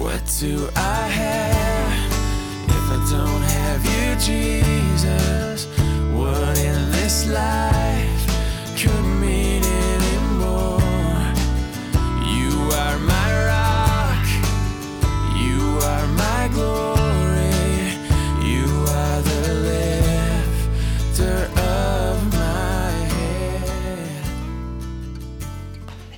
What 0.00 0.24
do 0.40 0.68
I 0.76 1.08
have 1.08 1.92
if 2.68 2.90
I 2.90 2.98
don't 3.10 3.42
have 3.42 3.84
you, 3.84 4.16
Jesus? 4.18 5.66
What 6.14 6.56
in 6.58 6.90
this 6.90 7.26
life 7.28 8.26
could 8.80 9.04
mean 9.20 9.62
anymore? 9.62 10.80
You 12.24 12.50
are 12.72 12.98
my 12.98 13.28
rock, 13.44 14.26
you 15.36 15.78
are 15.84 16.06
my 16.16 16.48
glory, 16.54 17.52
you 18.42 18.66
are 18.88 19.20
the 19.20 19.42
lifter 21.12 21.38
of 21.60 22.32
my 22.32 22.90
head. 23.12 24.24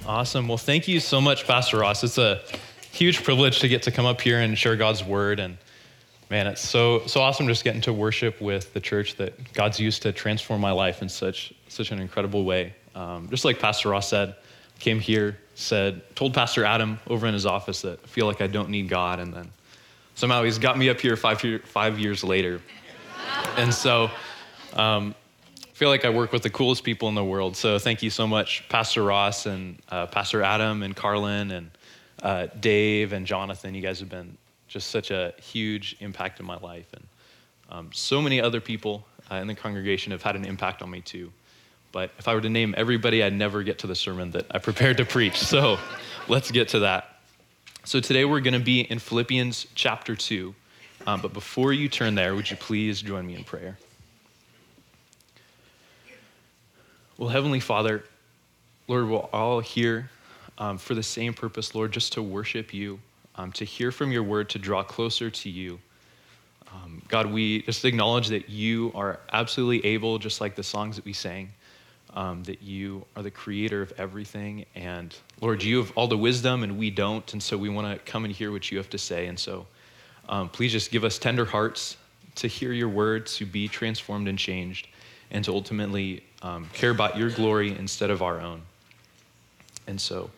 Awesome. 0.07 0.47
Well, 0.47 0.57
thank 0.57 0.87
you 0.87 1.01
so 1.01 1.21
much, 1.21 1.47
Pastor 1.49 1.79
Ross. 1.79 2.05
It's 2.05 2.19
a 2.19 2.41
huge 3.03 3.25
privilege 3.25 3.59
to 3.59 3.67
get 3.67 3.83
to 3.83 3.91
come 3.91 4.07
up 4.07 4.21
here 4.21 4.39
and 4.39 4.57
share 4.57 4.77
God's 4.77 5.03
word. 5.03 5.41
And 5.41 5.59
man, 6.31 6.47
it's 6.47 6.61
so 6.61 7.05
so 7.07 7.21
awesome 7.21 7.49
just 7.49 7.65
getting 7.65 7.81
to 7.81 7.93
worship 7.93 8.41
with 8.41 8.73
the 8.75 8.81
church 8.81 9.17
that 9.17 9.53
God's 9.55 9.81
used 9.81 10.03
to 10.03 10.13
transform 10.13 10.61
my 10.61 10.71
life 10.71 11.03
in 11.03 11.09
such 11.09 11.53
such 11.67 11.91
an 11.91 11.99
incredible 11.99 12.45
way. 12.45 12.75
Um, 12.95 13.29
just 13.29 13.45
like 13.45 13.59
Pastor 13.59 13.89
Ross 13.89 14.09
said, 14.09 14.37
came 14.79 15.01
here, 15.01 15.37
said, 15.57 16.15
told 16.15 16.33
Pastor 16.33 16.65
Adam 16.65 17.01
over 17.09 17.27
in 17.27 17.35
his 17.35 17.45
office 17.45 17.83
that 17.83 17.99
I 18.05 18.07
feel 18.07 18.27
like 18.27 18.41
I 18.41 18.47
don't 18.47 18.69
need 18.69 18.89
God, 18.89 19.19
and 19.19 19.35
then 19.35 19.51
somehow 20.15 20.45
he's 20.45 20.59
got 20.59 20.79
me 20.79 20.89
up 20.89 21.01
here 21.01 21.17
five 21.17 21.43
year, 21.43 21.59
five 21.65 21.99
years 21.99 22.23
later. 22.23 22.61
and 23.57 23.75
so. 23.75 24.11
Um, 24.75 25.15
I 25.57 25.75
feel 25.85 25.89
like 25.89 26.05
I 26.05 26.11
work 26.11 26.31
with 26.31 26.45
the 26.45 26.51
coolest 26.51 26.85
people 26.85 27.09
in 27.09 27.17
the 27.17 27.25
world. 27.25 27.57
So 27.57 27.77
thank 27.77 28.05
you 28.05 28.11
so 28.11 28.25
much, 28.25 28.63
Pastor 28.69 29.03
Ross 29.03 29.47
and 29.47 29.79
uh, 29.89 30.07
Pastor 30.07 30.41
Adam 30.43 30.85
and 30.85 30.95
Carlin 30.95 31.51
and 31.51 31.71
uh, 32.23 32.47
Dave 32.61 33.13
and 33.13 33.27
Jonathan. 33.27 33.75
You 33.75 33.83
guys 33.83 34.01
have 34.01 34.09
been 34.09 34.37
just 34.69 34.91
such 34.91 35.11
a 35.11 35.35
huge 35.43 35.97
impact 36.01 36.41
in 36.41 36.47
my 36.47 36.57
life. 36.57 36.87
And 36.95 37.07
um, 37.69 37.91
so 37.93 38.23
many 38.23 38.41
other 38.41 38.61
people 38.61 39.05
uh, 39.31 39.37
in 39.37 39.47
the 39.47 39.55
congregation 39.55 40.13
have 40.13 40.23
had 40.23 40.37
an 40.37 40.45
impact 40.45 40.83
on 40.83 40.91
me 40.91 41.01
too. 41.01 41.33
But 41.91 42.11
if 42.19 42.27
I 42.27 42.35
were 42.35 42.41
to 42.41 42.49
name 42.49 42.75
everybody, 42.77 43.23
I'd 43.23 43.35
never 43.35 43.63
get 43.63 43.79
to 43.81 43.87
the 43.87 43.95
sermon 43.95 44.31
that 44.31 44.47
I 44.51 44.59
prepared 44.59 44.97
to 44.97 45.05
preach. 45.05 45.37
So 45.37 45.79
let's 46.27 46.51
get 46.51 46.69
to 46.69 46.81
that. 46.81 47.21
So 47.85 48.01
today 48.01 48.25
we're 48.25 48.41
going 48.41 48.55
to 48.55 48.61
be 48.61 48.81
in 48.81 48.99
Philippians 48.99 49.67
chapter 49.75 50.17
2. 50.17 50.55
Um, 51.07 51.21
but 51.21 51.33
before 51.33 51.73
you 51.73 51.89
turn 51.89 52.15
there, 52.15 52.35
would 52.35 52.51
you 52.51 52.57
please 52.57 53.03
join 53.03 53.27
me 53.27 53.35
in 53.35 53.45
prayer? 53.45 53.77
Well, 57.19 57.29
Heavenly 57.29 57.61
Father, 57.61 58.05
Lord, 58.89 59.09
we're 59.09 59.19
all 59.19 59.61
here 59.61 60.11
um, 60.63 60.79
for 60.79 60.95
the 60.95 61.03
same 61.03 61.35
purpose, 61.35 61.75
Lord, 61.75 61.91
just 61.91 62.13
to 62.13 62.23
worship 62.23 62.73
you, 62.73 63.01
um, 63.35 63.51
to 63.53 63.65
hear 63.65 63.91
from 63.91 64.13
your 64.13 64.23
word, 64.23 64.49
to 64.51 64.61
draw 64.61 64.85
closer 64.85 65.29
to 65.29 65.51
you. 65.51 65.81
Um, 66.73 67.03
God, 67.09 67.27
we 67.27 67.63
just 67.63 67.85
acknowledge 67.85 68.29
that 68.29 68.49
you 68.49 68.93
are 68.95 69.19
absolutely 69.33 69.85
able, 69.85 70.21
just 70.21 70.41
like 70.41 70.55
the 70.55 70.63
songs 70.63 70.95
that 70.95 71.05
we 71.05 71.15
sang, 71.15 71.51
um, 72.15 72.45
that 72.45 72.63
you 72.63 73.05
are 73.17 73.25
the 73.25 73.31
creator 73.31 73.83
of 73.83 73.93
everything. 73.99 74.65
And 74.77 75.13
Lord, 75.41 75.65
you 75.65 75.79
have 75.79 75.91
all 75.97 76.07
the 76.07 76.17
wisdom 76.17 76.63
and 76.63 76.79
we 76.79 76.91
don't. 76.91 77.31
And 77.33 77.43
so 77.43 77.59
we 77.59 77.69
want 77.69 77.93
to 77.93 78.13
come 78.13 78.25
and 78.25 78.33
hear 78.33 78.53
what 78.53 78.71
you 78.71 78.79
have 78.79 78.91
to 78.91 78.99
say. 78.99 79.27
And 79.27 79.39
so 79.39 79.67
um, 80.29 80.49
please 80.49 80.71
just 80.71 80.93
give 80.93 81.03
us 81.03 81.19
tender 81.19 81.45
hearts 81.45 81.97
to 82.37 82.47
hear 82.47 82.73
your 82.73 82.89
word, 82.89 83.27
to 83.27 83.45
be 83.45 83.67
transformed 83.67 84.29
and 84.29 84.39
changed, 84.39 84.87
and 85.33 85.45
to 85.45 85.51
ultimately 85.51 86.23
um, 86.41 86.71
care 86.73 86.91
about 86.91 87.19
your 87.19 87.31
glory 87.31 87.77
instead 87.77 88.11
of 88.11 88.23
our 88.23 88.41
own. 88.41 88.63
And 89.87 90.01
so 90.01 90.31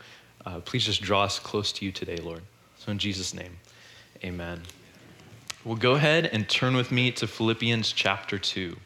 uh, 0.47 0.61
please 0.61 0.85
just 0.85 1.03
draw 1.03 1.25
us 1.25 1.39
close 1.39 1.73
to 1.73 1.85
you 1.85 1.93
today, 1.93 2.17
Lord. 2.17 2.43
So 2.79 2.93
in 2.93 2.99
Jesus' 2.99 3.35
name, 3.35 3.57
amen. 4.23 4.63
Well, 5.65 5.77
go 5.77 5.93
ahead 5.93 6.27
and 6.27 6.49
turn 6.49 6.77
with 6.77 6.93
me 6.93 7.11
to 7.13 7.27
Philippians 7.27 7.93
chapter 7.93 8.39
2. 8.39 8.77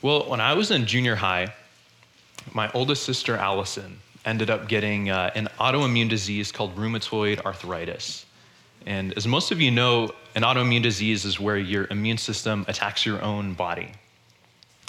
Well, 0.00 0.28
when 0.28 0.40
I 0.40 0.54
was 0.54 0.70
in 0.70 0.86
junior 0.86 1.16
high, 1.16 1.54
my 2.52 2.70
oldest 2.72 3.02
sister, 3.02 3.36
Allison, 3.36 3.98
ended 4.24 4.50
up 4.50 4.68
getting 4.68 5.10
uh, 5.10 5.30
an 5.34 5.48
autoimmune 5.58 6.08
disease 6.08 6.52
called 6.52 6.76
rheumatoid 6.76 7.44
arthritis. 7.44 8.26
And 8.86 9.12
as 9.14 9.26
most 9.26 9.50
of 9.50 9.60
you 9.60 9.70
know, 9.70 10.12
an 10.34 10.42
autoimmune 10.42 10.82
disease 10.82 11.24
is 11.24 11.40
where 11.40 11.56
your 11.56 11.86
immune 11.90 12.18
system 12.18 12.64
attacks 12.68 13.04
your 13.04 13.20
own 13.22 13.54
body. 13.54 13.92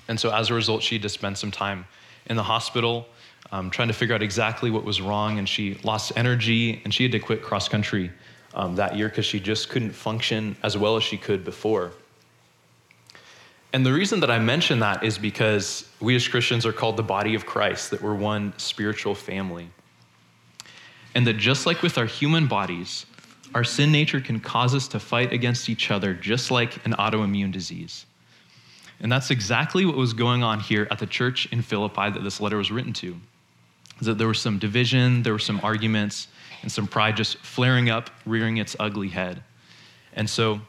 And 0.09 0.19
so 0.19 0.33
as 0.33 0.49
a 0.49 0.53
result, 0.53 0.83
she 0.83 0.95
had 0.95 1.03
to 1.03 1.09
spend 1.09 1.37
some 1.37 1.51
time 1.51 1.85
in 2.25 2.35
the 2.35 2.43
hospital 2.43 3.07
um, 3.51 3.69
trying 3.69 3.87
to 3.87 3.93
figure 3.93 4.15
out 4.15 4.21
exactly 4.21 4.71
what 4.71 4.83
was 4.83 5.01
wrong. 5.01 5.39
And 5.39 5.47
she 5.47 5.75
lost 5.83 6.11
energy 6.17 6.81
and 6.83 6.93
she 6.93 7.03
had 7.03 7.11
to 7.13 7.19
quit 7.19 7.41
cross 7.41 7.69
country 7.69 8.11
um, 8.53 8.75
that 8.75 8.97
year 8.97 9.07
because 9.07 9.25
she 9.25 9.39
just 9.39 9.69
couldn't 9.69 9.91
function 9.91 10.57
as 10.63 10.77
well 10.77 10.97
as 10.97 11.03
she 11.03 11.15
could 11.15 11.45
before. 11.45 11.91
And 13.71 13.85
the 13.85 13.93
reason 13.93 14.19
that 14.21 14.31
I 14.31 14.39
mention 14.39 14.79
that 14.79 15.03
is 15.03 15.19
because 15.19 15.87
we 15.99 16.15
as 16.15 16.27
Christians 16.27 16.65
are 16.65 16.73
called 16.73 16.97
the 16.97 17.03
body 17.03 17.35
of 17.35 17.45
Christ, 17.45 17.91
that 17.91 18.01
we're 18.01 18.15
one 18.15 18.53
spiritual 18.57 19.13
family. 19.13 19.69
And 21.13 21.25
that 21.27 21.37
just 21.37 21.67
like 21.67 21.83
with 21.83 21.99
our 21.99 22.07
human 22.07 22.47
bodies, 22.47 23.05
our 23.53 23.63
sin 23.63 23.91
nature 23.91 24.21
can 24.21 24.39
cause 24.39 24.73
us 24.73 24.87
to 24.89 24.99
fight 24.99 25.33
against 25.33 25.69
each 25.69 25.91
other, 25.91 26.15
just 26.15 26.49
like 26.49 26.83
an 26.85 26.93
autoimmune 26.93 27.51
disease. 27.51 28.07
And 29.01 29.11
that's 29.11 29.31
exactly 29.31 29.85
what 29.85 29.95
was 29.95 30.13
going 30.13 30.43
on 30.43 30.59
here 30.59 30.87
at 30.91 30.99
the 30.99 31.05
church 31.05 31.47
in 31.51 31.61
Philippi 31.61 32.09
that 32.09 32.23
this 32.23 32.41
letter 32.41 32.57
was 32.57 32.71
written 32.71 32.93
to. 32.93 33.15
Is 33.99 34.07
that 34.07 34.17
there 34.17 34.27
was 34.27 34.39
some 34.39 34.59
division, 34.59 35.23
there 35.23 35.33
were 35.33 35.39
some 35.39 35.59
arguments, 35.63 36.27
and 36.61 36.71
some 36.71 36.87
pride 36.87 37.15
just 37.15 37.37
flaring 37.37 37.89
up, 37.89 38.09
rearing 38.25 38.57
its 38.57 38.75
ugly 38.79 39.07
head. 39.07 39.41
And 40.13 40.29
so 40.29 40.59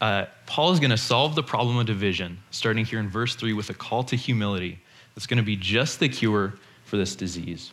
uh, 0.00 0.26
Paul 0.46 0.72
is 0.72 0.80
going 0.80 0.90
to 0.90 0.96
solve 0.96 1.34
the 1.34 1.42
problem 1.42 1.78
of 1.78 1.86
division, 1.86 2.38
starting 2.50 2.84
here 2.84 3.00
in 3.00 3.08
verse 3.08 3.34
3 3.34 3.52
with 3.54 3.70
a 3.70 3.74
call 3.74 4.04
to 4.04 4.16
humility 4.16 4.78
that's 5.14 5.26
going 5.26 5.38
to 5.38 5.42
be 5.42 5.56
just 5.56 6.00
the 6.00 6.08
cure 6.08 6.54
for 6.84 6.96
this 6.96 7.16
disease. 7.16 7.72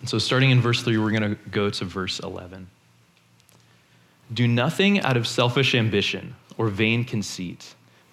And 0.00 0.08
so, 0.08 0.18
starting 0.18 0.50
in 0.50 0.60
verse 0.60 0.82
3, 0.82 0.98
we're 0.98 1.10
going 1.10 1.34
to 1.34 1.50
go 1.50 1.70
to 1.70 1.84
verse 1.84 2.20
11. 2.20 2.68
Do 4.32 4.46
nothing 4.46 5.00
out 5.00 5.16
of 5.16 5.26
selfish 5.26 5.74
ambition 5.74 6.34
or 6.58 6.68
vain 6.68 7.04
conceit, 7.04 7.73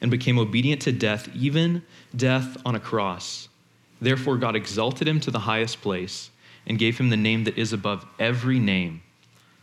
and 0.00 0.10
became 0.10 0.38
obedient 0.38 0.82
to 0.82 0.92
death, 0.92 1.28
even 1.34 1.82
death 2.14 2.56
on 2.64 2.74
a 2.74 2.80
cross. 2.80 3.48
Therefore, 4.00 4.36
God 4.36 4.56
exalted 4.56 5.08
him 5.08 5.20
to 5.20 5.30
the 5.30 5.40
highest 5.40 5.80
place 5.80 6.30
and 6.66 6.78
gave 6.78 6.98
him 6.98 7.08
the 7.08 7.16
name 7.16 7.44
that 7.44 7.56
is 7.56 7.72
above 7.72 8.04
every 8.18 8.58
name, 8.58 9.02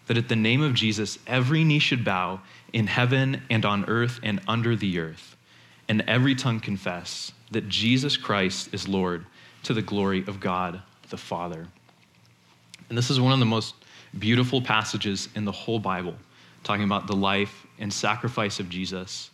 that 0.07 0.17
at 0.17 0.29
the 0.29 0.35
name 0.35 0.61
of 0.61 0.73
Jesus 0.73 1.19
every 1.27 1.63
knee 1.63 1.79
should 1.79 2.03
bow 2.03 2.41
in 2.71 2.87
heaven 2.87 3.41
and 3.49 3.65
on 3.65 3.85
earth 3.85 4.19
and 4.23 4.41
under 4.47 4.75
the 4.75 4.99
earth, 4.99 5.35
and 5.87 6.03
every 6.07 6.33
tongue 6.33 6.59
confess 6.59 7.31
that 7.51 7.69
Jesus 7.69 8.17
Christ 8.17 8.73
is 8.73 8.87
Lord 8.87 9.25
to 9.63 9.73
the 9.73 9.81
glory 9.81 10.23
of 10.27 10.39
God 10.39 10.81
the 11.09 11.17
Father. 11.17 11.67
And 12.89 12.97
this 12.97 13.11
is 13.11 13.21
one 13.21 13.33
of 13.33 13.39
the 13.39 13.45
most 13.45 13.75
beautiful 14.17 14.61
passages 14.61 15.29
in 15.35 15.45
the 15.45 15.51
whole 15.51 15.79
Bible, 15.79 16.15
talking 16.63 16.85
about 16.85 17.05
the 17.05 17.15
life 17.15 17.65
and 17.77 17.93
sacrifice 17.93 18.59
of 18.59 18.69
Jesus. 18.69 19.29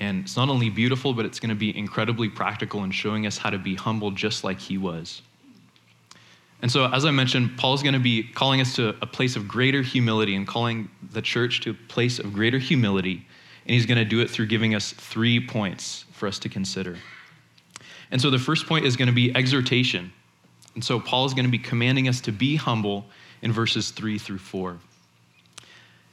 And 0.00 0.24
it's 0.24 0.36
not 0.36 0.48
only 0.48 0.70
beautiful, 0.70 1.14
but 1.14 1.24
it's 1.24 1.38
going 1.38 1.50
to 1.50 1.54
be 1.54 1.76
incredibly 1.76 2.28
practical 2.28 2.82
in 2.84 2.90
showing 2.90 3.26
us 3.26 3.38
how 3.38 3.50
to 3.50 3.58
be 3.58 3.74
humble 3.74 4.10
just 4.10 4.42
like 4.42 4.58
he 4.58 4.76
was. 4.76 5.22
And 6.62 6.72
so, 6.72 6.86
as 6.86 7.04
I 7.04 7.10
mentioned, 7.10 7.58
Paul 7.58 7.74
is 7.74 7.82
going 7.82 7.94
to 7.94 8.00
be 8.00 8.22
calling 8.22 8.60
us 8.60 8.74
to 8.76 8.96
a 9.02 9.06
place 9.06 9.36
of 9.36 9.46
greater 9.46 9.82
humility 9.82 10.34
and 10.34 10.46
calling 10.46 10.88
the 11.12 11.20
church 11.20 11.60
to 11.62 11.70
a 11.70 11.74
place 11.74 12.18
of 12.18 12.32
greater 12.32 12.58
humility. 12.58 13.26
And 13.66 13.74
he's 13.74 13.86
going 13.86 13.98
to 13.98 14.04
do 14.04 14.20
it 14.20 14.30
through 14.30 14.46
giving 14.46 14.74
us 14.74 14.92
three 14.92 15.46
points 15.46 16.06
for 16.12 16.26
us 16.26 16.38
to 16.40 16.48
consider. 16.48 16.96
And 18.10 18.20
so, 18.20 18.30
the 18.30 18.38
first 18.38 18.66
point 18.66 18.86
is 18.86 18.96
going 18.96 19.08
to 19.08 19.14
be 19.14 19.34
exhortation. 19.36 20.12
And 20.74 20.82
so, 20.82 20.98
Paul 20.98 21.26
is 21.26 21.34
going 21.34 21.44
to 21.44 21.50
be 21.50 21.58
commanding 21.58 22.08
us 22.08 22.20
to 22.22 22.32
be 22.32 22.56
humble 22.56 23.04
in 23.42 23.52
verses 23.52 23.90
three 23.90 24.18
through 24.18 24.38
four. 24.38 24.78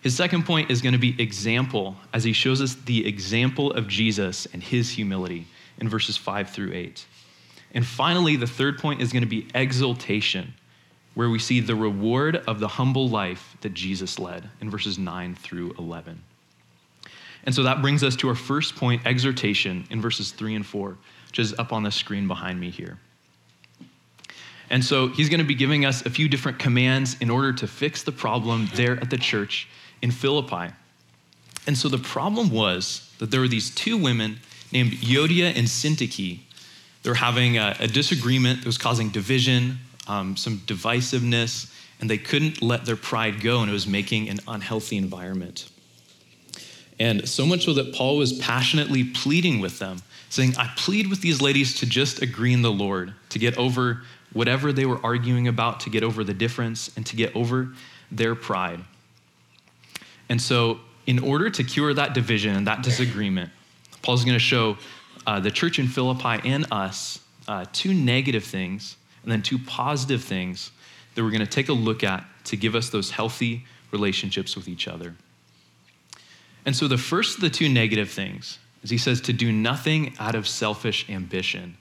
His 0.01 0.15
second 0.15 0.45
point 0.45 0.71
is 0.71 0.81
going 0.81 0.94
to 0.94 1.00
be 1.00 1.19
example, 1.21 1.95
as 2.12 2.24
he 2.24 2.33
shows 2.33 2.59
us 2.59 2.74
the 2.74 3.07
example 3.07 3.71
of 3.71 3.88
Jesus 3.88 4.48
and 4.51 4.62
his 4.62 4.89
humility 4.89 5.45
in 5.80 5.88
verses 5.88 6.18
five 6.18 6.50
through 6.50 6.74
eight. 6.74 7.06
And 7.74 7.86
finally, 7.86 8.36
the 8.36 8.48
third 8.48 8.80
point 8.80 9.01
is 9.01 9.13
going 9.13 9.21
to 9.21 9.30
be 9.30 9.48
exaltation, 9.53 10.56
where 11.13 11.30
we 11.30 11.39
see 11.39 11.59
the 11.59 11.75
reward 11.75 12.38
of 12.48 12.59
the 12.59 12.68
humble 12.68 13.09
life 13.09 13.56
that 13.62 13.74
Jesus 13.74 14.18
led 14.18 14.50
in 14.59 14.71
verses 14.71 14.98
9 14.98 15.36
through 15.36 15.75
11. 15.77 16.21
And 17.44 17.54
so 17.54 17.63
that 17.63 17.81
brings 17.81 18.04
us 18.04 18.15
to 18.18 18.30
our 18.30 18.36
first 18.36 18.75
point, 18.75 19.06
exhortation, 19.06 19.86
in 19.89 20.01
verses 20.01 20.31
3 20.31 20.56
and 20.56 20.65
4, 20.65 20.97
which 21.27 21.39
is 21.39 21.54
up 21.59 21.71
on 21.71 21.83
the 21.83 21.92
screen 21.92 22.27
behind 22.27 22.59
me 22.59 22.71
here. 22.71 22.97
And 24.69 24.83
so 24.83 25.09
he's 25.09 25.30
going 25.30 25.39
to 25.39 25.45
be 25.45 25.56
giving 25.56 25.86
us 25.86 26.06
a 26.06 26.09
few 26.09 26.30
different 26.30 26.57
commands 26.57 27.18
in 27.19 27.30
order 27.30 27.54
to 27.54 27.68
fix 27.68 28.04
the 28.04 28.12
problem 28.12 28.69
there 28.74 28.97
at 29.00 29.09
the 29.09 29.18
church 29.18 29.68
in 30.01 30.12
Philippi. 30.12 30.74
And 31.68 31.77
so 31.77 31.89
the 31.89 31.98
problem 31.98 32.50
was 32.50 33.09
that 33.19 33.31
there 33.31 33.39
were 33.39 33.48
these 33.48 33.74
two 33.74 33.98
women 33.98 34.39
named 34.71 34.92
Euodia 34.94 35.56
and 35.56 35.68
Syntyche. 35.68 36.39
They 37.03 37.09
were 37.09 37.15
having 37.15 37.57
a, 37.57 37.75
a 37.80 37.88
disagreement 37.88 38.59
that 38.59 38.65
was 38.65 38.77
causing 38.77 39.09
division, 39.09 39.80
um, 40.07 40.38
some 40.38 40.59
divisiveness, 40.59 41.71
and 42.00 42.09
they 42.09 42.18
couldn't 42.18 42.62
let 42.62 42.86
their 42.86 42.95
pride 42.95 43.42
go, 43.42 43.62
and 43.62 43.69
it 43.69 43.74
was 43.74 43.88
making 43.88 44.30
an 44.30 44.39
unhealthy 44.48 44.98
environment. 44.98 45.69
And 47.00 47.27
so 47.27 47.45
much 47.45 47.65
so 47.65 47.74
that 47.74 47.94
Paul 47.94 48.18
was 48.18 48.33
passionately 48.33 49.04
pleading 49.04 49.59
with 49.59 49.80
them, 49.80 50.01
saying, 50.30 50.56
I 50.57 50.71
plead 50.77 51.07
with 51.09 51.21
these 51.21 51.42
ladies 51.42 51.75
to 51.75 51.86
just 51.86 52.21
agree 52.21 52.54
in 52.54 52.62
the 52.62 52.71
Lord, 52.71 53.13
to 53.30 53.39
get 53.39 53.57
over 53.57 54.04
whatever 54.33 54.71
they 54.71 54.86
were 54.86 55.00
arguing 55.04 55.47
about, 55.47 55.80
to 55.81 55.89
get 55.89 56.04
over 56.04 56.24
the 56.24 56.33
difference, 56.33 56.95
and 56.95 57.06
to 57.07 57.15
get 57.15 57.36
over 57.36 57.69
their 58.12 58.36
pride. 58.36 58.81
And 60.31 60.42
so, 60.42 60.80
in 61.07 61.19
order 61.19 61.50
to 61.50 61.62
cure 61.62 61.94
that 61.94 62.13
division 62.13 62.56
and 62.56 62.66
that 62.66 62.83
disagreement, 62.83 63.51
Paul's 64.01 64.24
going 64.24 64.38
to 64.38 64.39
show 64.39 64.78
uh, 65.28 65.42
the 65.42 65.51
church 65.51 65.78
in 65.78 65.89
Philippi 65.89 66.48
and 66.48 66.66
us 66.72 67.19
uh, 67.50 67.66
two 67.74 67.94
negative 67.94 68.45
things 68.45 68.95
and 69.24 69.31
then 69.31 69.42
two 69.42 69.60
positive 69.60 70.24
things 70.24 70.72
that 71.13 71.24
we're 71.24 71.31
going 71.31 71.42
to 71.42 71.45
take 71.45 71.68
a 71.68 71.74
look 71.74 72.06
at 72.06 72.24
to 72.45 72.56
give 72.56 72.75
us 72.75 72.89
those 72.89 73.12
healthy 73.12 73.66
relationships 73.92 74.56
with 74.56 74.69
each 74.69 74.88
other. 74.88 75.16
And 76.66 76.74
so 76.74 76.88
the 76.88 76.98
first 76.98 77.36
of 77.36 77.42
the 77.42 77.50
two 77.50 77.68
negative 77.68 78.10
things 78.10 78.57
is 78.83 78.89
he 78.89 78.98
says 78.98 79.19
to 79.22 79.33
do 79.33 79.51
nothing 79.51 80.13
out 80.18 80.36
of 80.36 80.48
selfish 80.48 81.10
ambition. 81.10 81.75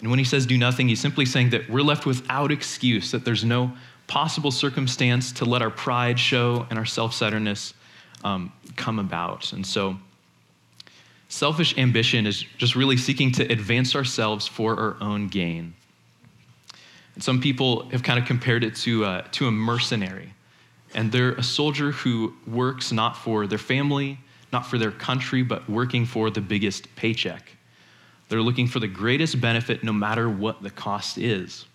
And 0.00 0.10
when 0.10 0.18
he 0.18 0.26
says 0.26 0.44
do 0.44 0.58
nothing, 0.58 0.88
he's 0.88 1.00
simply 1.00 1.24
saying 1.24 1.50
that 1.50 1.70
we're 1.70 1.80
left 1.80 2.04
without 2.04 2.52
excuse, 2.52 3.12
that 3.12 3.24
there's 3.24 3.44
no 3.44 3.72
possible 4.08 4.50
circumstance 4.50 5.32
to 5.32 5.46
let 5.46 5.62
our 5.62 5.70
pride 5.70 6.20
show 6.20 6.66
and 6.68 6.78
our 6.78 6.84
self 6.84 7.14
centeredness 7.14 7.72
um, 8.24 8.52
come 8.76 8.98
about. 8.98 9.52
And 9.52 9.66
so 9.66 9.96
selfish 11.28 11.76
ambition 11.78 12.26
is 12.26 12.44
just 12.56 12.74
really 12.74 12.96
seeking 12.96 13.32
to 13.32 13.44
advance 13.44 13.94
ourselves 13.94 14.46
for 14.46 14.78
our 14.78 14.96
own 15.00 15.28
gain. 15.28 15.74
And 17.14 17.22
some 17.22 17.40
people 17.40 17.88
have 17.90 18.02
kind 18.02 18.18
of 18.18 18.26
compared 18.26 18.64
it 18.64 18.76
to, 18.76 19.04
uh, 19.04 19.22
to 19.32 19.46
a 19.48 19.50
mercenary. 19.50 20.32
And 20.94 21.12
they're 21.12 21.32
a 21.32 21.42
soldier 21.42 21.90
who 21.90 22.34
works 22.46 22.92
not 22.92 23.16
for 23.16 23.46
their 23.46 23.58
family, 23.58 24.18
not 24.52 24.66
for 24.66 24.78
their 24.78 24.90
country, 24.90 25.42
but 25.42 25.68
working 25.68 26.06
for 26.06 26.30
the 26.30 26.40
biggest 26.40 26.94
paycheck. 26.96 27.56
They're 28.28 28.42
looking 28.42 28.66
for 28.66 28.78
the 28.78 28.88
greatest 28.88 29.40
benefit 29.40 29.82
no 29.82 29.92
matter 29.92 30.28
what 30.28 30.62
the 30.62 30.70
cost 30.70 31.18
is. 31.18 31.66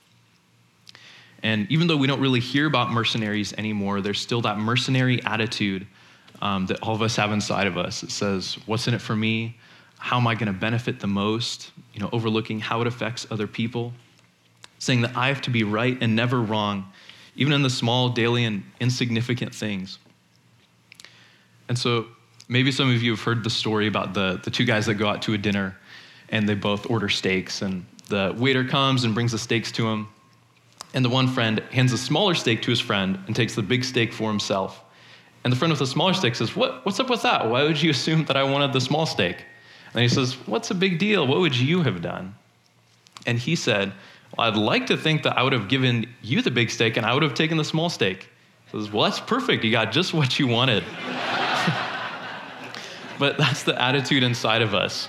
And 1.43 1.69
even 1.69 1.87
though 1.87 1.97
we 1.97 2.07
don't 2.07 2.21
really 2.21 2.39
hear 2.39 2.65
about 2.65 2.91
mercenaries 2.91 3.53
anymore, 3.53 4.01
there's 4.01 4.19
still 4.19 4.41
that 4.41 4.57
mercenary 4.57 5.21
attitude 5.25 5.85
um, 6.43 6.67
that 6.67 6.79
all 6.83 6.93
of 6.93 7.01
us 7.01 7.15
have 7.15 7.31
inside 7.31 7.65
of 7.65 7.77
us. 7.77 8.03
It 8.03 8.11
says, 8.11 8.57
What's 8.67 8.87
in 8.87 8.93
it 8.93 9.01
for 9.01 9.15
me? 9.15 9.57
How 9.97 10.17
am 10.17 10.27
I 10.27 10.35
going 10.35 10.47
to 10.47 10.53
benefit 10.53 10.99
the 10.99 11.07
most? 11.07 11.71
You 11.93 12.01
know, 12.01 12.09
overlooking 12.11 12.59
how 12.59 12.81
it 12.81 12.87
affects 12.87 13.25
other 13.31 13.47
people. 13.47 13.93
Saying 14.77 15.01
that 15.01 15.15
I 15.15 15.29
have 15.29 15.41
to 15.43 15.49
be 15.49 15.63
right 15.63 15.97
and 16.01 16.15
never 16.15 16.41
wrong 16.41 16.91
even 17.35 17.53
in 17.53 17.63
the 17.63 17.69
small, 17.69 18.09
daily, 18.09 18.45
and 18.45 18.63
insignificant 18.79 19.53
things. 19.53 19.97
And 21.67 21.77
so 21.77 22.07
maybe 22.47 22.71
some 22.71 22.93
of 22.93 23.01
you 23.01 23.11
have 23.11 23.21
heard 23.21 23.43
the 23.43 23.49
story 23.49 23.87
about 23.87 24.13
the, 24.13 24.39
the 24.43 24.51
two 24.51 24.65
guys 24.65 24.85
that 24.85 24.95
go 24.95 25.07
out 25.07 25.21
to 25.23 25.33
a 25.33 25.37
dinner 25.37 25.75
and 26.29 26.47
they 26.47 26.55
both 26.55 26.89
order 26.89 27.09
steaks, 27.09 27.61
and 27.61 27.85
the 28.09 28.35
waiter 28.37 28.63
comes 28.63 29.03
and 29.03 29.13
brings 29.13 29.31
the 29.31 29.37
steaks 29.37 29.71
to 29.73 29.87
him. 29.87 30.07
And 30.93 31.03
the 31.03 31.09
one 31.09 31.27
friend 31.27 31.59
hands 31.71 31.91
a 31.91 31.97
smaller 31.97 32.33
steak 32.33 32.61
to 32.63 32.69
his 32.69 32.79
friend 32.79 33.19
and 33.27 33.35
takes 33.35 33.55
the 33.55 33.61
big 33.61 33.83
steak 33.83 34.13
for 34.13 34.29
himself. 34.29 34.83
And 35.43 35.51
the 35.51 35.57
friend 35.57 35.71
with 35.71 35.79
the 35.79 35.87
smaller 35.87 36.13
steak 36.13 36.35
says, 36.35 36.55
what, 36.55 36.85
What's 36.85 36.99
up 36.99 37.09
with 37.09 37.21
that? 37.23 37.49
Why 37.49 37.63
would 37.63 37.81
you 37.81 37.91
assume 37.91 38.25
that 38.25 38.37
I 38.37 38.43
wanted 38.43 38.73
the 38.73 38.81
small 38.81 39.05
steak? 39.05 39.43
And 39.93 40.01
he 40.01 40.07
says, 40.07 40.33
What's 40.47 40.71
a 40.71 40.75
big 40.75 40.99
deal? 40.99 41.27
What 41.27 41.39
would 41.39 41.55
you 41.55 41.83
have 41.83 42.01
done? 42.01 42.35
And 43.25 43.39
he 43.39 43.55
said, 43.55 43.93
well, 44.37 44.47
I'd 44.47 44.57
like 44.57 44.87
to 44.87 44.97
think 44.97 45.23
that 45.23 45.37
I 45.37 45.43
would 45.43 45.53
have 45.53 45.67
given 45.67 46.07
you 46.21 46.41
the 46.41 46.51
big 46.51 46.69
steak 46.69 46.97
and 46.97 47.05
I 47.05 47.13
would 47.13 47.23
have 47.23 47.33
taken 47.35 47.57
the 47.57 47.63
small 47.63 47.89
steak. 47.89 48.29
He 48.65 48.79
says, 48.79 48.91
Well, 48.91 49.03
that's 49.03 49.19
perfect. 49.19 49.63
You 49.63 49.71
got 49.71 49.91
just 49.91 50.13
what 50.13 50.39
you 50.39 50.47
wanted. 50.47 50.83
but 53.19 53.37
that's 53.37 53.63
the 53.63 53.79
attitude 53.79 54.23
inside 54.23 54.61
of 54.61 54.73
us. 54.73 55.07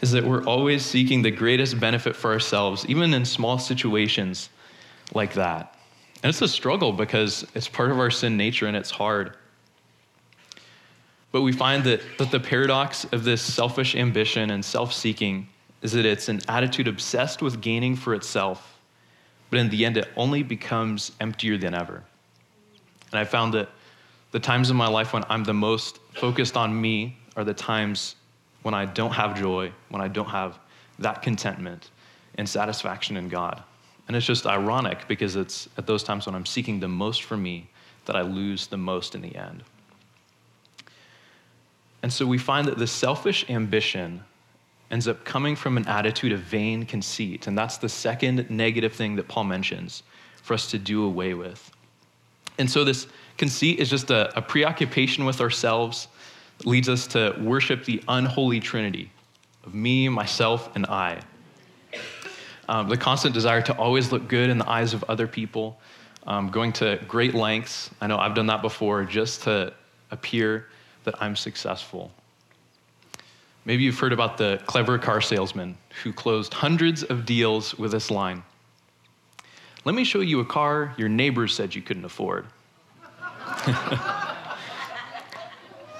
Is 0.00 0.12
that 0.12 0.24
we're 0.24 0.44
always 0.44 0.84
seeking 0.84 1.22
the 1.22 1.30
greatest 1.30 1.78
benefit 1.80 2.16
for 2.16 2.32
ourselves, 2.32 2.84
even 2.86 3.14
in 3.14 3.24
small 3.24 3.58
situations 3.58 4.50
like 5.14 5.34
that. 5.34 5.73
And 6.24 6.30
it's 6.30 6.40
a 6.40 6.48
struggle 6.48 6.90
because 6.90 7.46
it's 7.54 7.68
part 7.68 7.90
of 7.90 7.98
our 7.98 8.10
sin 8.10 8.38
nature 8.38 8.66
and 8.66 8.74
it's 8.74 8.90
hard. 8.90 9.36
But 11.32 11.42
we 11.42 11.52
find 11.52 11.84
that, 11.84 12.00
that 12.16 12.30
the 12.30 12.40
paradox 12.40 13.04
of 13.12 13.24
this 13.24 13.42
selfish 13.42 13.94
ambition 13.94 14.50
and 14.50 14.64
self 14.64 14.94
seeking 14.94 15.48
is 15.82 15.92
that 15.92 16.06
it's 16.06 16.30
an 16.30 16.40
attitude 16.48 16.88
obsessed 16.88 17.42
with 17.42 17.60
gaining 17.60 17.94
for 17.94 18.14
itself, 18.14 18.78
but 19.50 19.58
in 19.58 19.68
the 19.68 19.84
end, 19.84 19.98
it 19.98 20.08
only 20.16 20.42
becomes 20.42 21.12
emptier 21.20 21.58
than 21.58 21.74
ever. 21.74 22.02
And 23.12 23.20
I 23.20 23.24
found 23.24 23.52
that 23.52 23.68
the 24.30 24.40
times 24.40 24.70
in 24.70 24.78
my 24.78 24.88
life 24.88 25.12
when 25.12 25.24
I'm 25.28 25.44
the 25.44 25.52
most 25.52 25.98
focused 26.14 26.56
on 26.56 26.80
me 26.80 27.18
are 27.36 27.44
the 27.44 27.52
times 27.52 28.16
when 28.62 28.72
I 28.72 28.86
don't 28.86 29.12
have 29.12 29.38
joy, 29.38 29.72
when 29.90 30.00
I 30.00 30.08
don't 30.08 30.30
have 30.30 30.58
that 31.00 31.20
contentment 31.20 31.90
and 32.36 32.48
satisfaction 32.48 33.18
in 33.18 33.28
God. 33.28 33.62
And 34.06 34.16
it's 34.16 34.26
just 34.26 34.46
ironic 34.46 35.08
because 35.08 35.36
it's 35.36 35.68
at 35.78 35.86
those 35.86 36.02
times 36.02 36.26
when 36.26 36.34
I'm 36.34 36.46
seeking 36.46 36.80
the 36.80 36.88
most 36.88 37.22
for 37.22 37.36
me 37.36 37.68
that 38.04 38.16
I 38.16 38.22
lose 38.22 38.66
the 38.66 38.76
most 38.76 39.14
in 39.14 39.22
the 39.22 39.34
end. 39.34 39.62
And 42.02 42.12
so 42.12 42.26
we 42.26 42.36
find 42.36 42.68
that 42.68 42.76
the 42.76 42.86
selfish 42.86 43.48
ambition 43.48 44.22
ends 44.90 45.08
up 45.08 45.24
coming 45.24 45.56
from 45.56 45.76
an 45.76 45.86
attitude 45.88 46.32
of 46.32 46.40
vain 46.40 46.84
conceit. 46.84 47.46
And 47.46 47.56
that's 47.56 47.78
the 47.78 47.88
second 47.88 48.50
negative 48.50 48.92
thing 48.92 49.16
that 49.16 49.26
Paul 49.26 49.44
mentions 49.44 50.02
for 50.42 50.52
us 50.52 50.70
to 50.70 50.78
do 50.78 51.04
away 51.04 51.32
with. 51.32 51.70
And 52.58 52.70
so, 52.70 52.84
this 52.84 53.06
conceit 53.38 53.80
is 53.80 53.90
just 53.90 54.10
a, 54.10 54.36
a 54.36 54.42
preoccupation 54.42 55.24
with 55.24 55.40
ourselves 55.40 56.08
leads 56.64 56.88
us 56.88 57.06
to 57.08 57.34
worship 57.40 57.84
the 57.84 58.02
unholy 58.06 58.60
trinity 58.60 59.10
of 59.64 59.74
me, 59.74 60.08
myself, 60.08 60.70
and 60.76 60.86
I. 60.86 61.20
Um, 62.68 62.88
the 62.88 62.96
constant 62.96 63.34
desire 63.34 63.60
to 63.62 63.76
always 63.76 64.10
look 64.12 64.28
good 64.28 64.48
in 64.48 64.58
the 64.58 64.68
eyes 64.68 64.94
of 64.94 65.04
other 65.04 65.26
people, 65.26 65.78
um, 66.26 66.50
going 66.50 66.72
to 66.74 66.98
great 67.06 67.34
lengths. 67.34 67.90
I 68.00 68.06
know 68.06 68.18
I've 68.18 68.34
done 68.34 68.46
that 68.46 68.62
before 68.62 69.04
just 69.04 69.42
to 69.42 69.74
appear 70.10 70.66
that 71.04 71.20
I'm 71.22 71.36
successful. 71.36 72.10
Maybe 73.66 73.82
you've 73.82 73.98
heard 73.98 74.12
about 74.12 74.36
the 74.38 74.60
clever 74.66 74.98
car 74.98 75.20
salesman 75.20 75.76
who 76.02 76.12
closed 76.12 76.52
hundreds 76.52 77.02
of 77.02 77.24
deals 77.24 77.78
with 77.78 77.92
this 77.92 78.10
line 78.10 78.42
Let 79.84 79.94
me 79.94 80.04
show 80.04 80.20
you 80.20 80.40
a 80.40 80.44
car 80.44 80.94
your 80.96 81.08
neighbors 81.08 81.54
said 81.54 81.74
you 81.74 81.82
couldn't 81.82 82.04
afford. 82.04 82.46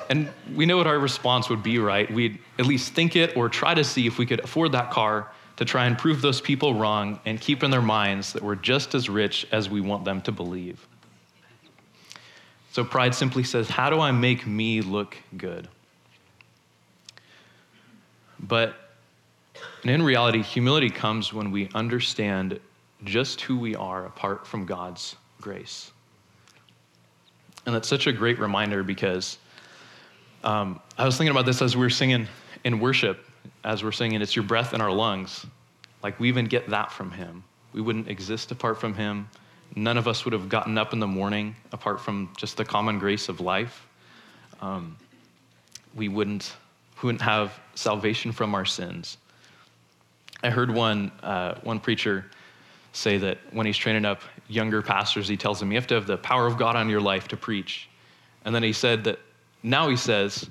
and 0.09 0.28
we 0.54 0.66
know 0.66 0.76
what 0.78 0.87
our 0.87 0.99
response 0.99 1.49
would 1.50 1.62
be, 1.62 1.78
right? 1.78 2.11
We'd 2.11 2.38
at 2.59 2.66
least 2.66 2.92
think 2.94 3.16
it 3.16 3.37
or 3.37 3.49
try 3.49 3.75
to 3.75 3.85
see 3.85 4.06
if 4.06 4.18
we 4.18 4.26
could 4.26 4.40
afford 4.40 4.73
that 4.73 4.90
car 4.90 5.30
to 5.57 5.65
try 5.65 5.87
and 5.87 5.97
prove 5.97 6.21
those 6.21 6.41
people 6.41 6.75
wrong 6.75 7.21
and 7.25 7.41
keep 7.41 7.63
in 7.63 7.71
their 7.71 7.83
minds 7.83 8.33
that 8.33 8.43
we're 8.43 8.57
just 8.57 8.95
as 8.95 9.09
rich 9.09 9.47
as 9.53 9.71
we 9.71 9.81
want 9.81 10.05
them 10.05 10.21
to 10.23 10.33
believe. 10.33 10.87
So 12.73 12.85
pride 12.85 13.15
simply 13.15 13.45
says, 13.45 13.69
How 13.69 13.89
do 13.89 14.01
I 14.01 14.11
make 14.11 14.47
me 14.47 14.81
look 14.81 15.17
good? 15.37 15.69
But 18.41 18.75
in 19.85 20.03
reality, 20.03 20.43
humility 20.43 20.91
comes 20.91 21.33
when 21.33 21.51
we 21.51 21.69
understand 21.75 22.59
just 23.05 23.41
who 23.43 23.59
we 23.59 23.75
are 23.77 24.07
apart 24.07 24.47
from 24.47 24.67
God's 24.67 25.15
grace. 25.41 25.93
And 27.67 27.75
that's 27.75 27.89
such 27.89 28.07
a 28.07 28.13
great 28.13 28.39
reminder 28.39 28.83
because 28.83 29.39
um, 30.43 30.81
I 30.99 31.05
was 31.05 31.17
thinking 31.17 31.31
about 31.31 31.47
this 31.47 31.63
as 31.63 31.77
we 31.77 31.83
were 31.83 31.91
singing 31.91 32.27
in 32.65 32.81
worship, 32.81 33.25
as 33.64 33.83
we're 33.83 33.92
singing, 33.92 34.21
It's 34.23 34.37
Your 34.37 34.44
Breath 34.44 34.75
in 34.75 34.80
Our 34.80 34.92
Lungs. 34.92 35.47
Like 36.02 36.21
we 36.21 36.28
even 36.28 36.47
get 36.47 36.68
that 36.71 36.92
from 36.92 37.11
Him. 37.11 37.44
We 37.73 37.80
wouldn't 37.80 38.09
exist 38.09 38.50
apart 38.50 38.78
from 38.78 38.94
Him. 38.94 39.28
None 39.75 39.97
of 39.97 40.06
us 40.06 40.25
would 40.25 40.33
have 40.33 40.49
gotten 40.49 40.78
up 40.78 40.92
in 40.92 41.00
the 41.00 41.06
morning 41.06 41.56
apart 41.73 42.00
from 42.00 42.33
just 42.37 42.56
the 42.56 42.64
common 42.64 42.99
grace 42.99 43.28
of 43.28 43.40
life. 43.40 43.87
Um, 44.61 44.97
we 45.94 46.09
wouldn't 46.09 46.54
wouldn't 47.04 47.23
have 47.23 47.61
salvation 47.75 48.33
from 48.33 48.54
our 48.54 48.64
sins. 48.64 49.18
I 50.42 50.49
heard 50.49 50.71
one, 50.71 51.12
uh, 51.23 51.56
one 51.62 51.78
preacher 51.78 52.25
say 52.92 53.18
that 53.18 53.38
when 53.52 53.66
he's 53.66 53.76
training 53.76 54.06
up 54.06 54.23
younger 54.49 54.80
pastors, 54.80 55.28
he 55.28 55.37
tells 55.37 55.61
them, 55.61 55.71
You 55.71 55.76
have 55.76 55.87
to 55.88 55.94
have 55.94 56.06
the 56.06 56.16
power 56.16 56.47
of 56.47 56.56
God 56.56 56.76
on 56.76 56.88
your 56.88 57.02
life 57.02 57.28
to 57.28 57.37
preach. 57.37 57.90
And 58.44 58.54
then 58.54 58.62
he 58.62 58.73
said 58.73 59.04
that 59.04 59.18
now 59.62 59.88
he 59.88 59.97
says 59.97 60.49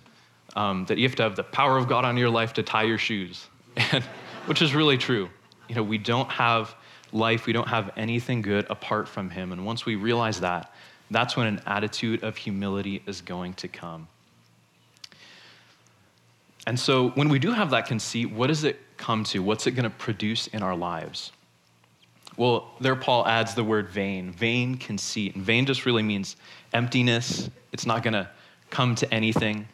um, 0.56 0.86
that 0.86 0.98
you 0.98 1.04
have 1.08 1.16
to 1.16 1.24
have 1.24 1.36
the 1.36 1.44
power 1.44 1.78
of 1.78 1.88
God 1.88 2.06
on 2.06 2.18
your 2.18 2.30
life 2.30 2.54
to 2.54 2.64
tie 2.64 2.84
your 2.84 2.98
shoes, 2.98 3.48
and, 3.92 4.04
which 4.46 4.62
is 4.62 4.74
really 4.74 4.98
true. 4.98 5.30
You 5.68 5.76
know, 5.76 5.84
we 5.84 5.98
don't 5.98 6.30
have 6.30 6.76
life, 7.12 7.46
we 7.46 7.54
don't 7.54 7.68
have 7.68 7.92
anything 7.96 8.42
good 8.42 8.66
apart 8.70 9.08
from 9.08 9.30
Him. 9.30 9.52
And 9.52 9.66
once 9.66 9.86
we 9.86 9.96
realize 9.96 10.40
that, 10.42 10.74
that's 11.12 11.38
when 11.38 11.48
an 11.48 11.62
attitude 11.66 12.24
of 12.24 12.38
humility 12.38 13.04
is 13.06 13.22
going 13.22 13.54
to 13.56 13.68
come. 13.68 14.08
And 16.66 16.80
so 16.80 17.10
when 17.10 17.30
we 17.30 17.40
do 17.40 17.52
have 17.52 17.72
that 17.72 17.88
conceit, 17.88 18.32
what 18.32 18.48
does 18.48 18.64
it 18.64 18.80
come 18.98 19.24
to? 19.26 19.40
What's 19.40 19.68
it 19.68 19.72
going 19.72 19.84
to 19.84 19.90
produce 19.90 20.48
in 20.48 20.64
our 20.64 20.76
lives? 20.76 21.32
Well, 22.38 22.72
there 22.80 22.96
Paul 22.96 23.28
adds 23.28 23.54
the 23.54 23.64
word 23.64 23.90
vain, 23.90 24.32
vain 24.32 24.76
conceit. 24.76 25.36
And 25.36 25.44
vain 25.44 25.66
just 25.66 25.86
really 25.86 26.04
means 26.04 26.36
emptiness. 26.74 27.50
It's 27.72 27.86
not 27.86 28.02
going 28.02 28.14
to 28.14 28.30
come 28.70 28.96
to 28.96 29.14
anything. 29.14 29.68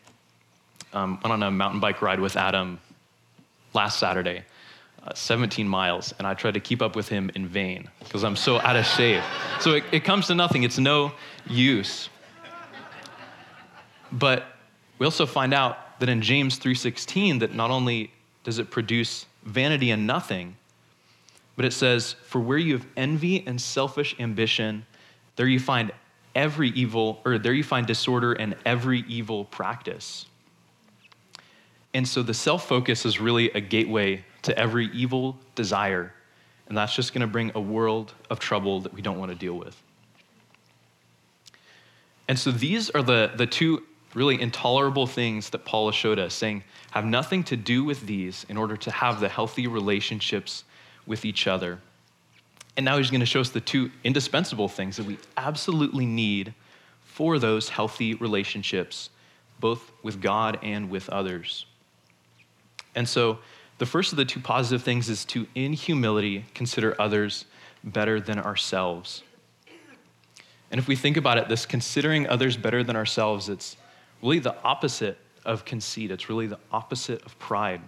Um, 0.93 1.19
went 1.23 1.31
on 1.33 1.43
a 1.43 1.51
mountain 1.51 1.79
bike 1.79 2.01
ride 2.01 2.19
with 2.19 2.35
Adam 2.35 2.79
last 3.73 3.99
Saturday, 3.99 4.43
uh, 5.03 5.13
17 5.13 5.67
miles, 5.67 6.13
and 6.17 6.25
I 6.25 6.33
tried 6.33 6.55
to 6.55 6.59
keep 6.59 6.81
up 6.81 6.95
with 6.95 7.07
him 7.07 7.29
in 7.35 7.47
vain 7.47 7.89
because 7.99 8.23
I'm 8.23 8.35
so 8.35 8.59
out 8.59 8.75
of 8.75 8.85
shape. 8.85 9.23
So 9.59 9.73
it, 9.73 9.83
it 9.91 10.03
comes 10.03 10.27
to 10.27 10.35
nothing, 10.35 10.63
it's 10.63 10.79
no 10.79 11.11
use. 11.47 12.09
But 14.11 14.45
we 14.97 15.05
also 15.05 15.25
find 15.25 15.53
out 15.53 15.99
that 15.99 16.09
in 16.09 16.21
James 16.21 16.57
3:16 16.57 17.39
that 17.39 17.53
not 17.53 17.69
only 17.69 18.11
does 18.43 18.57
it 18.57 18.71
produce 18.71 19.25
vanity 19.43 19.91
and 19.91 20.07
nothing, 20.07 20.55
but 21.55 21.65
it 21.65 21.73
says, 21.73 22.13
For 22.23 22.39
where 22.39 22.57
you 22.57 22.73
have 22.73 22.87
envy 22.95 23.45
and 23.45 23.61
selfish 23.61 24.15
ambition, 24.19 24.85
there 25.35 25.47
you 25.47 25.59
find 25.59 25.91
every 26.33 26.69
evil, 26.69 27.21
or 27.25 27.37
there 27.37 27.53
you 27.53 27.63
find 27.63 27.85
disorder 27.85 28.33
and 28.33 28.55
every 28.65 29.01
evil 29.07 29.45
practice. 29.45 30.25
And 31.93 32.07
so 32.07 32.21
the 32.21 32.33
self 32.33 32.67
focus 32.67 33.05
is 33.05 33.19
really 33.19 33.49
a 33.51 33.61
gateway 33.61 34.23
to 34.43 34.57
every 34.57 34.87
evil 34.87 35.37
desire. 35.55 36.13
And 36.67 36.77
that's 36.77 36.95
just 36.95 37.13
going 37.13 37.21
to 37.21 37.27
bring 37.27 37.51
a 37.55 37.59
world 37.59 38.13
of 38.29 38.39
trouble 38.39 38.81
that 38.81 38.93
we 38.93 39.01
don't 39.01 39.17
want 39.17 39.31
to 39.31 39.37
deal 39.37 39.55
with. 39.55 39.81
And 42.27 42.37
so 42.37 42.51
these 42.51 42.91
are 42.91 43.01
the, 43.01 43.31
the 43.35 43.47
two 43.47 43.83
really 44.13 44.39
intolerable 44.39 45.07
things 45.07 45.49
that 45.49 45.65
Paul 45.65 45.91
showed 45.91 46.19
us, 46.19 46.33
saying, 46.33 46.63
have 46.91 47.05
nothing 47.05 47.43
to 47.45 47.57
do 47.57 47.83
with 47.83 48.05
these 48.05 48.45
in 48.49 48.57
order 48.57 48.77
to 48.77 48.91
have 48.91 49.19
the 49.19 49.29
healthy 49.29 49.67
relationships 49.67 50.63
with 51.05 51.25
each 51.25 51.47
other. 51.47 51.79
And 52.77 52.85
now 52.85 52.97
he's 52.97 53.11
going 53.11 53.19
to 53.19 53.25
show 53.25 53.41
us 53.41 53.49
the 53.49 53.61
two 53.61 53.91
indispensable 54.03 54.67
things 54.67 54.97
that 54.97 55.05
we 55.05 55.17
absolutely 55.37 56.05
need 56.05 56.53
for 57.03 57.39
those 57.39 57.69
healthy 57.69 58.13
relationships, 58.13 59.09
both 59.59 59.91
with 60.03 60.21
God 60.21 60.59
and 60.61 60.89
with 60.89 61.09
others. 61.09 61.65
And 62.95 63.07
so, 63.07 63.39
the 63.77 63.85
first 63.85 64.11
of 64.11 64.17
the 64.17 64.25
two 64.25 64.41
positive 64.41 64.83
things 64.83 65.07
is 65.07 65.23
to, 65.25 65.47
in 65.55 65.71
humility, 65.71 66.45
consider 66.53 66.99
others 67.01 67.45
better 67.83 68.19
than 68.19 68.37
ourselves. 68.37 69.23
And 70.71 70.79
if 70.79 70.87
we 70.87 70.95
think 70.95 71.17
about 71.17 71.37
it, 71.37 71.47
this 71.47 71.65
considering 71.65 72.27
others 72.27 72.57
better 72.57 72.83
than 72.83 72.95
ourselves, 72.95 73.47
it's 73.47 73.77
really 74.21 74.39
the 74.39 74.55
opposite 74.63 75.17
of 75.45 75.65
conceit. 75.65 76.11
It's 76.11 76.29
really 76.29 76.47
the 76.47 76.59
opposite 76.71 77.25
of 77.25 77.39
pride. 77.39 77.81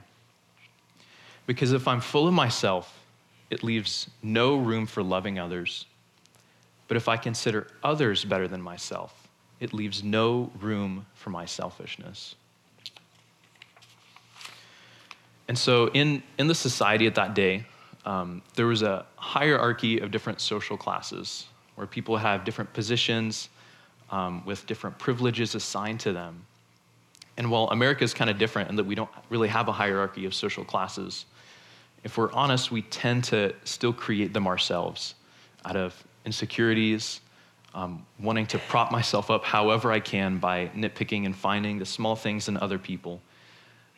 Because 1.45 1.73
if 1.73 1.87
I'm 1.87 1.99
full 1.99 2.27
of 2.27 2.33
myself, 2.33 2.99
it 3.49 3.63
leaves 3.63 4.09
no 4.23 4.55
room 4.55 4.85
for 4.85 5.03
loving 5.03 5.37
others. 5.37 5.85
But 6.87 6.97
if 6.97 7.07
I 7.07 7.17
consider 7.17 7.67
others 7.83 8.23
better 8.23 8.47
than 8.47 8.61
myself, 8.61 9.27
it 9.59 9.73
leaves 9.73 10.03
no 10.03 10.51
room 10.59 11.05
for 11.13 11.29
my 11.29 11.45
selfishness. 11.45 12.35
And 15.47 15.57
so, 15.57 15.89
in, 15.89 16.23
in 16.37 16.47
the 16.47 16.55
society 16.55 17.07
at 17.07 17.15
that 17.15 17.33
day, 17.33 17.65
um, 18.05 18.41
there 18.55 18.67
was 18.67 18.81
a 18.81 19.05
hierarchy 19.15 19.99
of 19.99 20.11
different 20.11 20.41
social 20.41 20.77
classes 20.77 21.47
where 21.75 21.87
people 21.87 22.17
have 22.17 22.43
different 22.45 22.71
positions 22.73 23.49
um, 24.09 24.43
with 24.45 24.65
different 24.65 24.97
privileges 24.97 25.55
assigned 25.55 25.99
to 26.01 26.13
them. 26.13 26.45
And 27.37 27.49
while 27.49 27.67
America 27.67 28.03
is 28.03 28.13
kind 28.13 28.29
of 28.29 28.37
different 28.37 28.69
in 28.69 28.75
that 28.75 28.85
we 28.85 28.95
don't 28.95 29.09
really 29.29 29.47
have 29.47 29.67
a 29.67 29.71
hierarchy 29.71 30.25
of 30.25 30.33
social 30.33 30.65
classes, 30.65 31.25
if 32.03 32.17
we're 32.17 32.31
honest, 32.33 32.71
we 32.71 32.81
tend 32.83 33.23
to 33.25 33.53
still 33.63 33.93
create 33.93 34.33
them 34.33 34.47
ourselves 34.47 35.15
out 35.65 35.75
of 35.75 36.03
insecurities, 36.25 37.21
um, 37.73 38.05
wanting 38.19 38.47
to 38.47 38.59
prop 38.59 38.91
myself 38.91 39.31
up 39.31 39.43
however 39.45 39.91
I 39.91 39.99
can 39.99 40.39
by 40.39 40.67
nitpicking 40.75 41.25
and 41.25 41.35
finding 41.35 41.79
the 41.79 41.85
small 41.85 42.15
things 42.15 42.47
in 42.47 42.57
other 42.57 42.77
people 42.77 43.21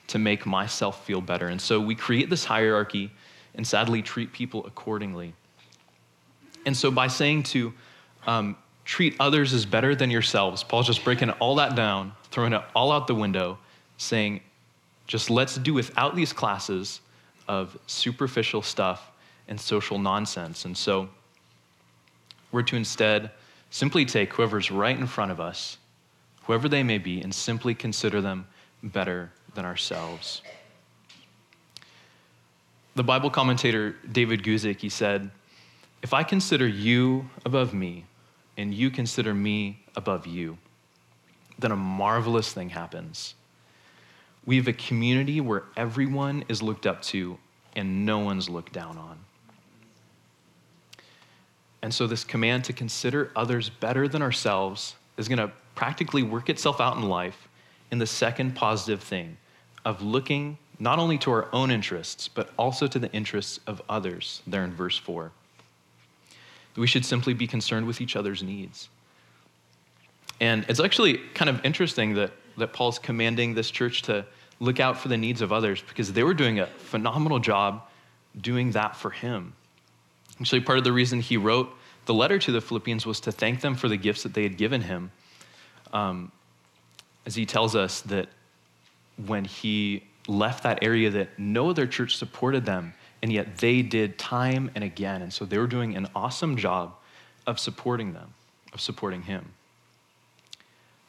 to 0.07 0.19
make 0.19 0.45
myself 0.45 1.05
feel 1.05 1.21
better. 1.21 1.47
And 1.47 1.61
so 1.61 1.79
we 1.79 1.95
create 1.95 2.29
this 2.29 2.45
hierarchy 2.45 3.11
and 3.55 3.65
sadly 3.65 4.01
treat 4.01 4.33
people 4.33 4.65
accordingly. 4.65 5.33
And 6.65 6.75
so 6.75 6.91
by 6.91 7.07
saying 7.07 7.43
to 7.43 7.73
um, 8.25 8.57
treat 8.85 9.15
others 9.19 9.53
as 9.53 9.65
better 9.65 9.95
than 9.95 10.11
yourselves, 10.11 10.63
Paul's 10.63 10.87
just 10.87 11.03
breaking 11.03 11.29
all 11.31 11.55
that 11.55 11.75
down, 11.75 12.13
throwing 12.31 12.53
it 12.53 12.61
all 12.75 12.91
out 12.91 13.07
the 13.07 13.15
window, 13.15 13.57
saying, 13.97 14.41
just 15.07 15.29
let's 15.29 15.55
do 15.57 15.73
without 15.73 16.15
these 16.15 16.33
classes 16.33 17.01
of 17.47 17.77
superficial 17.87 18.61
stuff 18.61 19.11
and 19.47 19.59
social 19.59 19.99
nonsense. 19.99 20.65
And 20.65 20.77
so 20.77 21.09
we're 22.51 22.63
to 22.63 22.75
instead 22.75 23.31
simply 23.69 24.05
take 24.05 24.33
whoever's 24.33 24.71
right 24.71 24.97
in 24.97 25.07
front 25.07 25.31
of 25.31 25.39
us, 25.39 25.77
whoever 26.43 26.69
they 26.69 26.83
may 26.83 26.97
be, 26.97 27.21
and 27.21 27.33
simply 27.33 27.73
consider 27.73 28.21
them 28.21 28.47
better 28.81 29.31
than 29.55 29.65
ourselves. 29.65 30.41
The 32.95 33.03
Bible 33.03 33.29
commentator 33.29 33.95
David 34.11 34.43
Guzik, 34.43 34.79
he 34.79 34.89
said, 34.89 35.31
If 36.01 36.13
I 36.13 36.23
consider 36.23 36.67
you 36.67 37.29
above 37.45 37.73
me, 37.73 38.05
and 38.57 38.73
you 38.73 38.91
consider 38.91 39.33
me 39.33 39.79
above 39.95 40.27
you, 40.27 40.57
then 41.57 41.71
a 41.71 41.75
marvelous 41.75 42.51
thing 42.53 42.69
happens. 42.69 43.35
We 44.45 44.57
have 44.57 44.67
a 44.67 44.73
community 44.73 45.41
where 45.41 45.63
everyone 45.75 46.43
is 46.49 46.61
looked 46.61 46.85
up 46.85 47.01
to 47.03 47.37
and 47.75 48.05
no 48.05 48.19
one's 48.19 48.49
looked 48.49 48.73
down 48.73 48.97
on. 48.97 49.17
And 51.81 51.93
so, 51.93 52.07
this 52.07 52.23
command 52.23 52.63
to 52.65 52.73
consider 52.73 53.31
others 53.35 53.69
better 53.69 54.07
than 54.07 54.21
ourselves 54.21 54.95
is 55.17 55.27
going 55.27 55.39
to 55.39 55.51
practically 55.75 56.23
work 56.23 56.49
itself 56.49 56.79
out 56.79 56.95
in 56.95 57.03
life 57.03 57.47
in 57.91 57.97
the 57.97 58.07
second 58.07 58.55
positive 58.55 59.01
thing 59.01 59.37
of 59.85 60.01
looking 60.01 60.57
not 60.79 60.99
only 60.99 61.17
to 61.19 61.31
our 61.31 61.47
own 61.53 61.71
interests, 61.71 62.27
but 62.27 62.49
also 62.57 62.87
to 62.87 62.99
the 62.99 63.11
interests 63.11 63.59
of 63.67 63.81
others, 63.87 64.41
there 64.47 64.63
in 64.63 64.73
verse 64.73 64.97
4. 64.97 65.31
We 66.75 66.87
should 66.87 67.05
simply 67.05 67.33
be 67.33 67.47
concerned 67.47 67.85
with 67.85 68.01
each 68.01 68.15
other's 68.15 68.41
needs. 68.41 68.89
And 70.39 70.65
it's 70.67 70.79
actually 70.79 71.19
kind 71.35 71.49
of 71.49 71.63
interesting 71.63 72.15
that 72.15 72.31
that 72.57 72.73
Paul's 72.73 72.99
commanding 72.99 73.53
this 73.53 73.71
church 73.71 74.03
to 74.03 74.25
look 74.59 74.79
out 74.79 74.97
for 74.97 75.07
the 75.07 75.17
needs 75.17 75.41
of 75.41 75.51
others 75.51 75.83
because 75.87 76.13
they 76.13 76.23
were 76.23 76.33
doing 76.33 76.59
a 76.59 76.67
phenomenal 76.67 77.39
job 77.39 77.83
doing 78.39 78.71
that 78.71 78.95
for 78.95 79.11
him. 79.11 79.53
Actually, 80.39 80.61
part 80.61 80.77
of 80.77 80.83
the 80.83 80.91
reason 80.91 81.19
he 81.19 81.37
wrote 81.37 81.69
the 82.05 82.13
letter 82.13 82.37
to 82.37 82.51
the 82.51 82.61
Philippians 82.61 83.05
was 83.05 83.19
to 83.21 83.31
thank 83.31 83.61
them 83.61 83.75
for 83.75 83.87
the 83.87 83.97
gifts 83.97 84.23
that 84.23 84.33
they 84.33 84.43
had 84.43 84.57
given 84.57 84.81
him. 84.81 85.11
Um, 85.91 86.31
as 87.25 87.35
he 87.35 87.45
tells 87.45 87.75
us 87.75 88.01
that 88.01 88.29
when 89.25 89.45
he 89.45 90.03
left 90.27 90.63
that 90.63 90.79
area 90.81 91.09
that 91.09 91.37
no 91.37 91.69
other 91.69 91.85
church 91.85 92.17
supported 92.17 92.65
them 92.65 92.93
and 93.21 93.31
yet 93.31 93.57
they 93.57 93.81
did 93.81 94.17
time 94.17 94.71
and 94.75 94.83
again 94.83 95.21
and 95.21 95.31
so 95.31 95.45
they 95.45 95.57
were 95.57 95.67
doing 95.67 95.95
an 95.95 96.07
awesome 96.15 96.55
job 96.55 96.93
of 97.45 97.59
supporting 97.59 98.13
them 98.13 98.33
of 98.73 98.79
supporting 98.79 99.21
him 99.21 99.53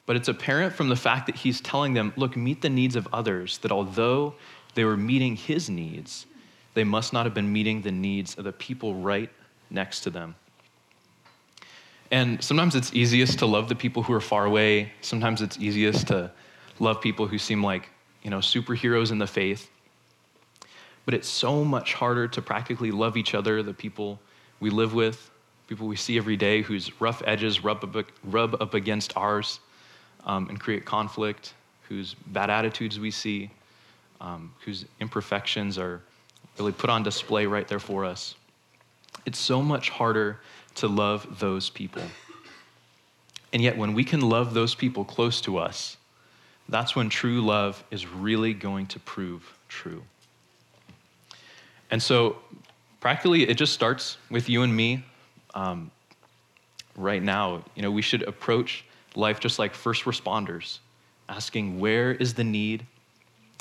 but 0.06 0.16
it's 0.16 0.28
apparent 0.28 0.74
from 0.74 0.88
the 0.88 0.96
fact 0.96 1.26
that 1.26 1.36
he's 1.36 1.60
telling 1.60 1.94
them, 1.94 2.12
look, 2.16 2.36
meet 2.36 2.60
the 2.60 2.68
needs 2.68 2.96
of 2.96 3.08
others, 3.12 3.58
that 3.58 3.72
although 3.72 4.34
they 4.74 4.84
were 4.84 4.96
meeting 4.96 5.36
his 5.36 5.70
needs, 5.70 6.26
they 6.74 6.84
must 6.84 7.12
not 7.12 7.24
have 7.24 7.34
been 7.34 7.52
meeting 7.52 7.82
the 7.82 7.92
needs 7.92 8.36
of 8.36 8.44
the 8.44 8.52
people 8.52 8.94
right 8.96 9.30
next 9.70 10.00
to 10.00 10.10
them. 10.10 10.34
And 12.10 12.42
sometimes 12.44 12.74
it's 12.74 12.92
easiest 12.92 13.38
to 13.38 13.46
love 13.46 13.68
the 13.68 13.74
people 13.74 14.02
who 14.02 14.12
are 14.12 14.20
far 14.20 14.44
away. 14.44 14.92
Sometimes 15.00 15.40
it's 15.40 15.58
easiest 15.58 16.08
to 16.08 16.30
love 16.78 17.00
people 17.00 17.26
who 17.26 17.38
seem 17.38 17.64
like, 17.64 17.88
you 18.24 18.30
know, 18.30 18.38
superheroes 18.38 19.12
in 19.12 19.18
the 19.18 19.26
faith. 19.26 19.70
But 21.04 21.14
it's 21.14 21.28
so 21.28 21.64
much 21.64 21.94
harder 21.94 22.26
to 22.28 22.42
practically 22.42 22.90
love 22.90 23.16
each 23.16 23.34
other, 23.34 23.62
the 23.62 23.74
people 23.74 24.18
we 24.58 24.70
live 24.70 24.94
with, 24.94 25.30
people 25.68 25.86
we 25.86 25.96
see 25.96 26.16
every 26.16 26.36
day 26.36 26.62
whose 26.62 27.00
rough 27.00 27.22
edges 27.26 27.62
rub 27.62 27.84
up, 27.84 28.06
rub 28.24 28.60
up 28.60 28.74
against 28.74 29.16
ours 29.16 29.60
um, 30.24 30.48
and 30.48 30.58
create 30.58 30.84
conflict, 30.84 31.54
whose 31.88 32.14
bad 32.28 32.50
attitudes 32.50 32.98
we 32.98 33.10
see, 33.10 33.50
um, 34.20 34.52
whose 34.64 34.86
imperfections 35.00 35.78
are 35.78 36.00
really 36.58 36.72
put 36.72 36.88
on 36.88 37.02
display 37.02 37.46
right 37.46 37.68
there 37.68 37.78
for 37.78 38.04
us. 38.04 38.34
It's 39.26 39.38
so 39.38 39.60
much 39.62 39.90
harder 39.90 40.40
to 40.76 40.88
love 40.88 41.38
those 41.38 41.68
people. 41.70 42.02
And 43.52 43.62
yet, 43.62 43.76
when 43.76 43.94
we 43.94 44.02
can 44.02 44.20
love 44.20 44.54
those 44.54 44.74
people 44.74 45.04
close 45.04 45.40
to 45.42 45.58
us, 45.58 45.96
that's 46.68 46.96
when 46.96 47.08
true 47.08 47.40
love 47.40 47.82
is 47.90 48.06
really 48.06 48.54
going 48.54 48.86
to 48.86 49.00
prove 49.00 49.56
true. 49.68 50.02
And 51.90 52.02
so, 52.02 52.36
practically, 53.00 53.48
it 53.48 53.54
just 53.54 53.72
starts 53.72 54.16
with 54.30 54.48
you 54.48 54.62
and 54.62 54.74
me 54.74 55.04
um, 55.54 55.90
right 56.96 57.22
now. 57.22 57.62
You 57.74 57.82
know, 57.82 57.90
we 57.90 58.02
should 58.02 58.22
approach 58.22 58.84
life 59.14 59.40
just 59.40 59.58
like 59.58 59.74
first 59.74 60.04
responders, 60.04 60.78
asking, 61.28 61.78
Where 61.78 62.12
is 62.12 62.34
the 62.34 62.44
need? 62.44 62.86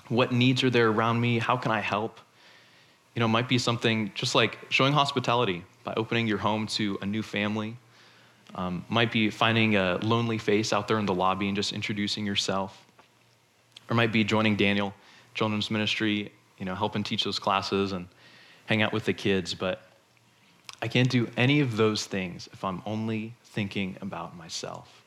What 0.08 0.32
needs 0.32 0.64
are 0.64 0.70
there 0.70 0.90
around 0.90 1.20
me? 1.20 1.40
How 1.40 1.58
can 1.58 1.72
I 1.72 1.80
help? 1.80 2.20
You 3.16 3.20
know, 3.20 3.28
might 3.28 3.48
be 3.48 3.58
something 3.58 4.12
just 4.16 4.34
like 4.34 4.58
showing 4.70 4.94
hospitality 4.94 5.64
by 5.84 5.94
opening 5.96 6.28
your 6.28 6.40
home 6.40 6.68
to 6.68 6.98
a 7.02 7.06
new 7.06 7.22
family 7.22 7.78
um, 8.56 8.86
might 8.90 9.12
be 9.12 9.30
finding 9.30 9.76
a 9.76 9.98
lonely 10.02 10.38
face 10.38 10.74
out 10.74 10.88
there 10.88 11.00
in 11.00 11.06
the 11.06 11.14
lobby 11.14 11.48
and 11.48 11.56
just 11.56 11.74
introducing 11.74 12.26
yourself. 12.26 12.86
Or 13.94 13.96
might 13.96 14.12
be 14.12 14.24
joining 14.24 14.56
Daniel 14.56 14.92
Children's 15.36 15.70
Ministry, 15.70 16.32
you 16.58 16.66
know, 16.66 16.74
helping 16.74 17.04
teach 17.04 17.26
those 17.26 17.38
classes 17.38 17.92
and 17.92 18.08
hang 18.66 18.82
out 18.82 18.92
with 18.92 19.06
the 19.06 19.14
kids. 19.14 19.54
But 19.54 19.84
I 20.82 20.88
can't 20.88 21.12
do 21.12 21.30
any 21.38 21.60
of 21.60 21.78
those 21.78 22.08
things 22.08 22.50
if 22.52 22.64
I'm 22.64 22.82
only 22.88 23.36
thinking 23.44 23.98
about 24.02 24.36
myself. 24.36 25.04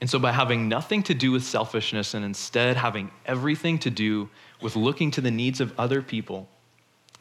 And 0.00 0.10
so, 0.10 0.18
by 0.18 0.32
having 0.32 0.68
nothing 0.68 1.04
to 1.04 1.14
do 1.14 1.30
with 1.30 1.44
selfishness 1.44 2.14
and 2.14 2.24
instead 2.24 2.76
having 2.76 3.12
everything 3.26 3.78
to 3.78 3.90
do 3.90 4.28
with 4.60 4.74
looking 4.74 5.12
to 5.12 5.20
the 5.20 5.30
needs 5.30 5.60
of 5.60 5.72
other 5.78 6.02
people, 6.02 6.48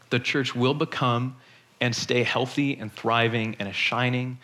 the 0.10 0.20
church 0.20 0.56
will 0.56 0.74
become 0.74 1.36
and 1.80 1.96
stay 1.96 2.24
healthy 2.24 2.76
and 2.80 2.92
thriving 2.92 3.58
and 3.60 3.70
a 3.70 3.74
shining 3.74 4.40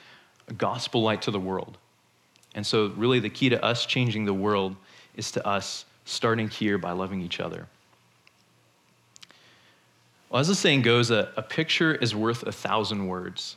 gospel 0.60 1.02
light 1.02 1.24
to 1.24 1.32
the 1.32 1.40
world. 1.40 1.80
And 2.54 2.64
so, 2.64 2.90
really, 2.96 3.20
the 3.20 3.32
key 3.32 3.50
to 3.50 3.66
us 3.66 3.84
changing 3.88 4.26
the 4.26 4.34
world 4.36 4.76
is 5.18 5.32
to 5.32 5.46
us 5.46 5.86
starting 6.06 6.48
here 6.48 6.78
by 6.78 6.92
loving 6.92 7.22
each 7.22 7.40
other. 7.40 7.68
Well, 10.30 10.40
as 10.40 10.48
the 10.48 10.56
saying 10.56 10.82
goes, 10.82 11.12
a, 11.12 11.32
a 11.38 11.42
picture 11.42 11.96
is 11.96 12.16
worth 12.16 12.44
a 12.44 12.52
thousand 12.52 13.08
words. 13.08 13.56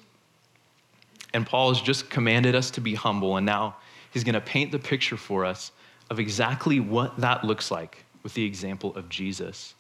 And 1.33 1.47
Paul 1.47 1.73
has 1.73 1.81
just 1.81 2.11
commanded 2.11 2.55
us 2.55 2.71
to 2.73 2.81
be 2.81 2.95
humble, 2.95 3.37
and 3.37 3.47
now 3.47 3.77
he's 4.11 4.25
going 4.25 4.35
to 4.35 4.41
paint 4.41 4.73
the 4.73 4.79
picture 4.79 5.17
for 5.17 5.45
us 5.45 5.73
of 6.11 6.19
exactly 6.19 6.81
what 6.81 7.17
that 7.19 7.45
looks 7.45 7.71
like 7.71 8.05
with 8.23 8.35
the 8.35 8.45
example 8.45 8.95
of 8.97 9.09
Jesus. 9.09 9.75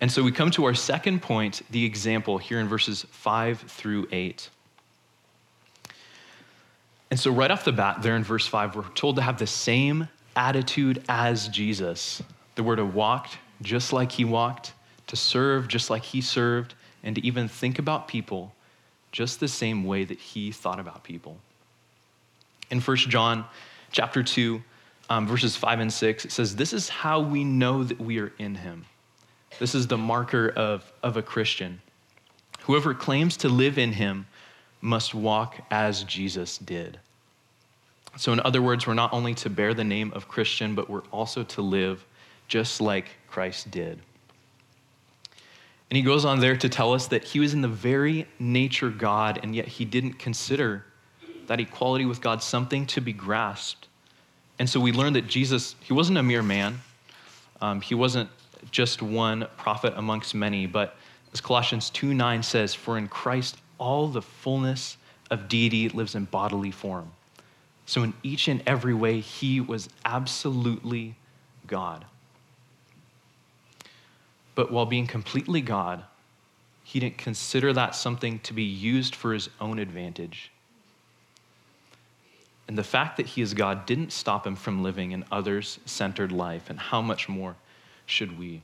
And 0.00 0.10
so 0.10 0.22
we 0.22 0.32
come 0.32 0.50
to 0.52 0.64
our 0.64 0.74
second 0.74 1.22
point, 1.22 1.62
the 1.70 1.84
example, 1.84 2.38
here 2.38 2.58
in 2.58 2.66
verses 2.66 3.06
five 3.10 3.60
through 3.60 4.08
eight. 4.10 4.50
And 7.12 7.20
so, 7.20 7.30
right 7.30 7.50
off 7.50 7.64
the 7.64 7.72
bat, 7.72 8.02
there 8.02 8.16
in 8.16 8.24
verse 8.24 8.46
five, 8.46 8.74
we're 8.74 8.88
told 8.94 9.16
to 9.16 9.22
have 9.22 9.38
the 9.38 9.46
same 9.46 10.08
attitude 10.36 11.04
as 11.08 11.48
Jesus. 11.48 12.22
The 12.54 12.62
word 12.62 12.76
to 12.76 12.84
walk 12.84 13.28
just 13.62 13.92
like 13.92 14.12
he 14.12 14.24
walked, 14.24 14.72
to 15.06 15.16
serve 15.16 15.68
just 15.68 15.90
like 15.90 16.02
he 16.02 16.20
served, 16.20 16.74
and 17.02 17.16
to 17.16 17.26
even 17.26 17.48
think 17.48 17.78
about 17.78 18.08
people 18.08 18.52
just 19.12 19.40
the 19.40 19.48
same 19.48 19.84
way 19.84 20.04
that 20.04 20.18
he 20.18 20.50
thought 20.50 20.80
about 20.80 21.04
people. 21.04 21.36
In 22.70 22.80
1 22.80 22.96
John 22.96 23.44
chapter 23.90 24.22
2, 24.22 24.62
um, 25.10 25.26
verses 25.26 25.56
5 25.56 25.80
and 25.80 25.92
6, 25.92 26.24
it 26.24 26.32
says, 26.32 26.56
This 26.56 26.72
is 26.72 26.88
how 26.88 27.20
we 27.20 27.44
know 27.44 27.84
that 27.84 28.00
we 28.00 28.18
are 28.18 28.32
in 28.38 28.54
him. 28.54 28.86
This 29.58 29.74
is 29.74 29.86
the 29.86 29.98
marker 29.98 30.48
of, 30.48 30.90
of 31.02 31.16
a 31.16 31.22
Christian. 31.22 31.80
Whoever 32.62 32.94
claims 32.94 33.36
to 33.38 33.48
live 33.48 33.76
in 33.76 33.92
him 33.92 34.26
must 34.80 35.14
walk 35.14 35.60
as 35.70 36.04
Jesus 36.04 36.56
did. 36.58 36.98
So, 38.16 38.32
in 38.32 38.40
other 38.40 38.60
words, 38.60 38.86
we're 38.86 38.94
not 38.94 39.12
only 39.12 39.34
to 39.36 39.50
bear 39.50 39.72
the 39.74 39.84
name 39.84 40.12
of 40.14 40.28
Christian, 40.28 40.74
but 40.74 40.90
we're 40.90 41.04
also 41.10 41.42
to 41.44 41.62
live 41.62 42.04
just 42.46 42.80
like 42.80 43.06
Christ 43.28 43.70
did. 43.70 43.98
And 45.90 45.96
he 45.96 46.02
goes 46.02 46.24
on 46.24 46.40
there 46.40 46.56
to 46.56 46.68
tell 46.68 46.92
us 46.92 47.06
that 47.08 47.24
he 47.24 47.40
was 47.40 47.54
in 47.54 47.60
the 47.60 47.68
very 47.68 48.26
nature 48.38 48.90
God, 48.90 49.40
and 49.42 49.54
yet 49.54 49.68
he 49.68 49.84
didn't 49.84 50.14
consider 50.14 50.84
that 51.46 51.60
equality 51.60 52.06
with 52.06 52.20
God 52.20 52.42
something 52.42 52.86
to 52.86 53.00
be 53.00 53.12
grasped. 53.12 53.88
And 54.58 54.68
so 54.68 54.80
we 54.80 54.92
learn 54.92 55.14
that 55.14 55.26
Jesus, 55.26 55.74
he 55.80 55.92
wasn't 55.92 56.18
a 56.18 56.22
mere 56.22 56.42
man. 56.42 56.80
Um, 57.60 57.80
he 57.80 57.94
wasn't 57.94 58.30
just 58.70 59.02
one 59.02 59.46
prophet 59.56 59.94
amongst 59.96 60.34
many, 60.34 60.66
but 60.66 60.96
as 61.32 61.40
Colossians 61.40 61.90
2 61.90 62.14
9 62.14 62.42
says, 62.42 62.74
For 62.74 62.96
in 62.96 63.08
Christ 63.08 63.56
all 63.78 64.08
the 64.08 64.22
fullness 64.22 64.96
of 65.30 65.48
deity 65.48 65.88
lives 65.88 66.14
in 66.14 66.26
bodily 66.26 66.70
form. 66.70 67.10
So, 67.92 68.02
in 68.02 68.14
each 68.22 68.48
and 68.48 68.62
every 68.66 68.94
way, 68.94 69.20
he 69.20 69.60
was 69.60 69.90
absolutely 70.06 71.14
God. 71.66 72.06
But 74.54 74.72
while 74.72 74.86
being 74.86 75.06
completely 75.06 75.60
God, 75.60 76.02
he 76.84 77.00
didn't 77.00 77.18
consider 77.18 77.70
that 77.74 77.94
something 77.94 78.38
to 78.44 78.54
be 78.54 78.62
used 78.62 79.14
for 79.14 79.34
his 79.34 79.50
own 79.60 79.78
advantage. 79.78 80.50
And 82.66 82.78
the 82.78 82.82
fact 82.82 83.18
that 83.18 83.26
he 83.26 83.42
is 83.42 83.52
God 83.52 83.84
didn't 83.84 84.10
stop 84.10 84.46
him 84.46 84.56
from 84.56 84.82
living 84.82 85.12
an 85.12 85.26
others 85.30 85.78
centered 85.84 86.32
life, 86.32 86.70
and 86.70 86.78
how 86.78 87.02
much 87.02 87.28
more 87.28 87.56
should 88.06 88.38
we? 88.38 88.62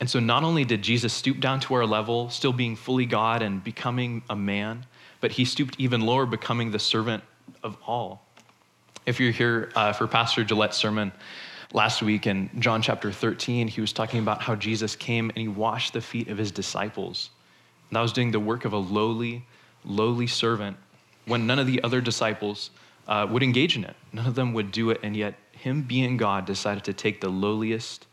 And 0.00 0.08
so, 0.08 0.18
not 0.18 0.44
only 0.44 0.64
did 0.64 0.80
Jesus 0.80 1.12
stoop 1.12 1.40
down 1.40 1.60
to 1.60 1.74
our 1.74 1.84
level, 1.84 2.30
still 2.30 2.54
being 2.54 2.74
fully 2.74 3.04
God 3.04 3.42
and 3.42 3.62
becoming 3.62 4.22
a 4.30 4.34
man, 4.34 4.86
but 5.20 5.32
he 5.32 5.44
stooped 5.44 5.76
even 5.76 6.00
lower, 6.00 6.24
becoming 6.24 6.70
the 6.70 6.78
servant 6.78 7.22
of 7.62 7.76
all. 7.86 8.22
If 9.06 9.20
you're 9.20 9.32
here 9.32 9.70
uh, 9.74 9.92
for 9.92 10.06
Pastor 10.06 10.44
Gillette's 10.44 10.76
sermon 10.76 11.12
last 11.72 12.02
week 12.02 12.26
in 12.26 12.50
John 12.58 12.82
chapter 12.82 13.12
13, 13.12 13.68
he 13.68 13.80
was 13.80 13.92
talking 13.92 14.20
about 14.20 14.42
how 14.42 14.54
Jesus 14.54 14.96
came 14.96 15.30
and 15.30 15.38
he 15.38 15.48
washed 15.48 15.92
the 15.92 16.00
feet 16.00 16.28
of 16.28 16.38
his 16.38 16.50
disciples. 16.50 17.30
And 17.90 17.96
that 17.96 18.00
was 18.00 18.12
doing 18.12 18.30
the 18.30 18.40
work 18.40 18.64
of 18.64 18.72
a 18.72 18.78
lowly, 18.78 19.44
lowly 19.84 20.26
servant 20.26 20.76
when 21.26 21.46
none 21.46 21.58
of 21.58 21.66
the 21.66 21.82
other 21.82 22.00
disciples 22.00 22.70
uh, 23.08 23.26
would 23.30 23.42
engage 23.42 23.76
in 23.76 23.84
it. 23.84 23.94
None 24.12 24.26
of 24.26 24.34
them 24.34 24.52
would 24.54 24.72
do 24.72 24.90
it, 24.90 25.00
and 25.02 25.16
yet 25.16 25.34
him 25.52 25.82
being 25.82 26.16
God 26.16 26.46
decided 26.46 26.84
to 26.84 26.92
take 26.92 27.20
the 27.20 27.28
lowliest 27.28 28.06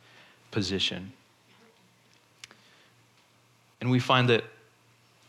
position. 0.52 1.12
And 3.82 3.90
we 3.90 4.00
find 4.00 4.30
that 4.30 4.44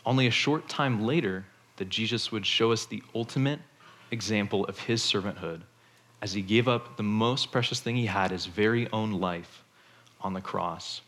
only 0.06 0.26
a 0.26 0.30
short 0.30 0.68
time 0.68 1.04
later 1.04 1.46
that 1.76 1.88
Jesus 1.88 2.30
would 2.30 2.46
show 2.46 2.72
us 2.72 2.86
the 2.86 3.02
ultimate 3.14 3.60
example 4.14 4.64
of 4.64 4.78
his 4.78 5.02
servanthood 5.02 5.60
as 6.22 6.32
he 6.32 6.40
gave 6.40 6.66
up 6.68 6.96
the 6.96 7.02
most 7.02 7.52
precious 7.52 7.80
thing 7.80 7.96
he 7.96 8.06
had, 8.06 8.30
his 8.30 8.46
very 8.46 8.90
own 8.92 9.12
life, 9.12 9.62
on 10.22 10.32
the 10.32 10.40
cross. 10.40 11.02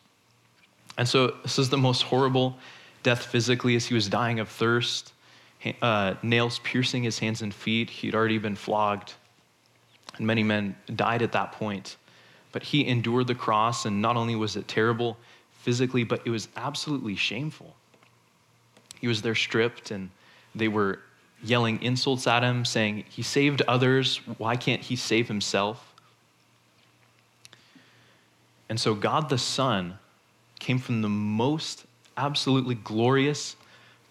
And 0.99 1.09
so, 1.09 1.29
this 1.43 1.59
is 1.59 1.71
the 1.71 1.79
most 1.79 2.03
horrible 2.03 2.59
death 3.03 3.25
physically 3.25 3.77
as 3.77 3.87
he 3.87 3.95
was 3.95 4.09
dying 4.09 4.41
of 4.41 4.49
thirst, 4.49 5.13
uh, 5.81 6.15
nails 6.23 6.59
piercing 6.59 7.03
his 7.03 7.19
hands 7.19 7.41
and 7.41 7.55
feet. 7.55 7.89
He'd 7.89 8.15
already 8.15 8.39
been 8.39 8.57
flogged, 8.57 9.15
and 10.19 10.27
many 10.27 10.43
men 10.43 10.77
died 10.95 11.23
at 11.23 11.33
that 11.33 11.53
point. 11.53 11.97
But 12.53 12.63
he 12.63 12.87
endured 12.87 13.27
the 13.27 13.35
cross, 13.35 13.87
and 13.87 14.03
not 14.03 14.17
only 14.17 14.37
was 14.37 14.57
it 14.57 14.69
terrible 14.69 15.17
physically, 15.63 16.05
but 16.05 16.21
it 16.27 16.31
was 16.31 16.49
absolutely 16.57 17.17
shameful. 17.17 17.75
He 19.01 19.09
was 19.09 19.23
there 19.23 19.35
stripped, 19.35 19.91
and 19.91 20.11
they 20.55 20.69
were 20.69 21.01
yelling 21.43 21.83
insults 21.83 22.27
at 22.27 22.43
him, 22.43 22.65
saying, 22.65 23.05
He 23.09 23.23
saved 23.23 23.63
others. 23.69 24.19
Why 24.39 24.57
can't 24.57 24.83
he 24.83 24.97
save 24.97 25.29
himself? 25.29 25.95
And 28.69 28.81
so, 28.81 28.95
God 28.95 29.29
the 29.29 29.39
Son 29.39 29.99
came 30.59 30.79
from 30.79 31.03
the 31.03 31.09
most 31.09 31.85
absolutely 32.17 32.75
glorious 32.75 33.57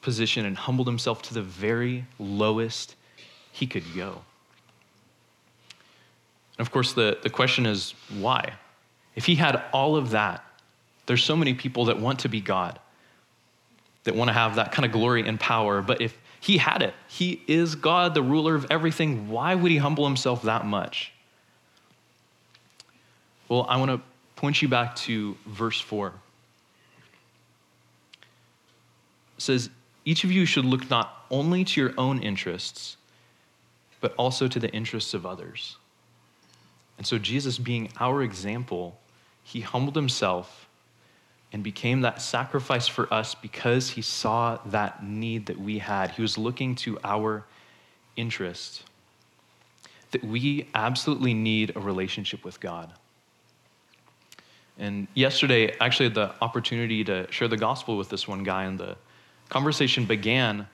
position 0.01 0.45
and 0.45 0.55
humbled 0.55 0.87
himself 0.87 1.21
to 1.23 1.33
the 1.33 1.41
very 1.41 2.05
lowest 2.19 2.95
he 3.51 3.65
could 3.65 3.83
go. 3.95 4.21
And 6.57 6.65
of 6.65 6.71
course, 6.71 6.93
the, 6.93 7.17
the 7.23 7.29
question 7.29 7.65
is 7.65 7.93
why? 8.19 8.53
If 9.15 9.25
he 9.25 9.35
had 9.35 9.61
all 9.73 9.95
of 9.95 10.11
that, 10.11 10.43
there's 11.05 11.23
so 11.23 11.35
many 11.35 11.53
people 11.53 11.85
that 11.85 11.99
want 11.99 12.19
to 12.19 12.29
be 12.29 12.41
God, 12.41 12.79
that 14.03 14.15
want 14.15 14.29
to 14.29 14.33
have 14.33 14.55
that 14.55 14.71
kind 14.71 14.85
of 14.85 14.91
glory 14.91 15.27
and 15.27 15.39
power, 15.39 15.81
but 15.81 16.01
if 16.01 16.17
he 16.45 16.59
had 16.59 16.83
it. 16.83 16.93
He 17.07 17.41
is 17.47 17.73
God, 17.73 18.13
the 18.13 18.21
ruler 18.21 18.53
of 18.53 18.67
everything. 18.69 19.29
Why 19.29 19.55
would 19.55 19.71
he 19.71 19.77
humble 19.77 20.05
himself 20.05 20.43
that 20.43 20.63
much? 20.63 21.11
Well, 23.49 23.65
I 23.67 23.77
want 23.77 23.89
to 23.89 24.01
point 24.35 24.61
you 24.61 24.67
back 24.67 24.95
to 24.97 25.35
verse 25.47 25.81
4. 25.81 26.13
It 28.19 28.21
says, 29.39 29.71
Each 30.05 30.23
of 30.23 30.31
you 30.31 30.45
should 30.45 30.65
look 30.65 30.87
not 30.87 31.25
only 31.31 31.65
to 31.65 31.81
your 31.81 31.95
own 31.97 32.21
interests, 32.21 32.97
but 33.99 34.13
also 34.13 34.47
to 34.47 34.59
the 34.59 34.69
interests 34.69 35.15
of 35.15 35.25
others. 35.25 35.77
And 36.99 37.07
so, 37.07 37.17
Jesus, 37.17 37.57
being 37.57 37.89
our 37.99 38.21
example, 38.21 38.99
he 39.43 39.61
humbled 39.61 39.95
himself 39.95 40.64
and 41.51 41.63
became 41.63 42.01
that 42.01 42.21
sacrifice 42.21 42.87
for 42.87 43.11
us 43.13 43.35
because 43.35 43.89
he 43.91 44.01
saw 44.01 44.57
that 44.65 45.03
need 45.03 45.45
that 45.45 45.59
we 45.59 45.79
had. 45.79 46.11
He 46.11 46.21
was 46.21 46.37
looking 46.37 46.75
to 46.75 46.99
our 47.03 47.45
interest. 48.15 48.83
That 50.11 50.23
we 50.23 50.67
absolutely 50.73 51.33
need 51.33 51.75
a 51.75 51.79
relationship 51.79 52.43
with 52.43 52.59
God. 52.59 52.91
And 54.77 55.07
yesterday, 55.13 55.71
I 55.79 55.85
actually 55.85 56.07
had 56.07 56.15
the 56.15 56.31
opportunity 56.41 57.03
to 57.05 57.31
share 57.31 57.47
the 57.47 57.57
gospel 57.57 57.97
with 57.97 58.09
this 58.09 58.27
one 58.27 58.43
guy, 58.43 58.65
and 58.65 58.77
the 58.77 58.97
conversation 59.49 60.05
began. 60.05 60.67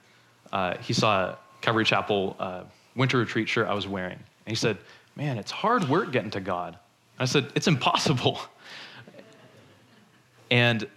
Uh, 0.51 0.77
he 0.77 0.93
saw 0.93 1.23
a 1.25 1.38
Calvary 1.62 1.86
Chapel 1.86 2.36
uh, 2.39 2.63
winter 2.95 3.17
retreat 3.17 3.47
shirt 3.47 3.67
I 3.67 3.73
was 3.73 3.88
wearing. 3.88 4.13
And 4.13 4.47
he 4.47 4.55
said, 4.55 4.77
Man, 5.15 5.38
it's 5.38 5.51
hard 5.51 5.88
work 5.88 6.12
getting 6.12 6.31
to 6.31 6.39
God. 6.39 6.77
I 7.19 7.25
said, 7.25 7.51
It's 7.55 7.67
impossible. 7.67 8.39
And 10.51 10.87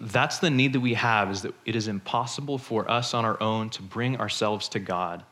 that's 0.00 0.38
the 0.38 0.50
need 0.50 0.72
that 0.72 0.80
we 0.80 0.94
have 0.94 1.30
is 1.30 1.42
that 1.42 1.54
it 1.64 1.76
is 1.76 1.86
impossible 1.86 2.58
for 2.58 2.90
us 2.90 3.14
on 3.14 3.24
our 3.24 3.40
own 3.40 3.70
to 3.70 3.82
bring 3.82 4.18
ourselves 4.18 4.68
to 4.70 4.78
God. 4.78 5.22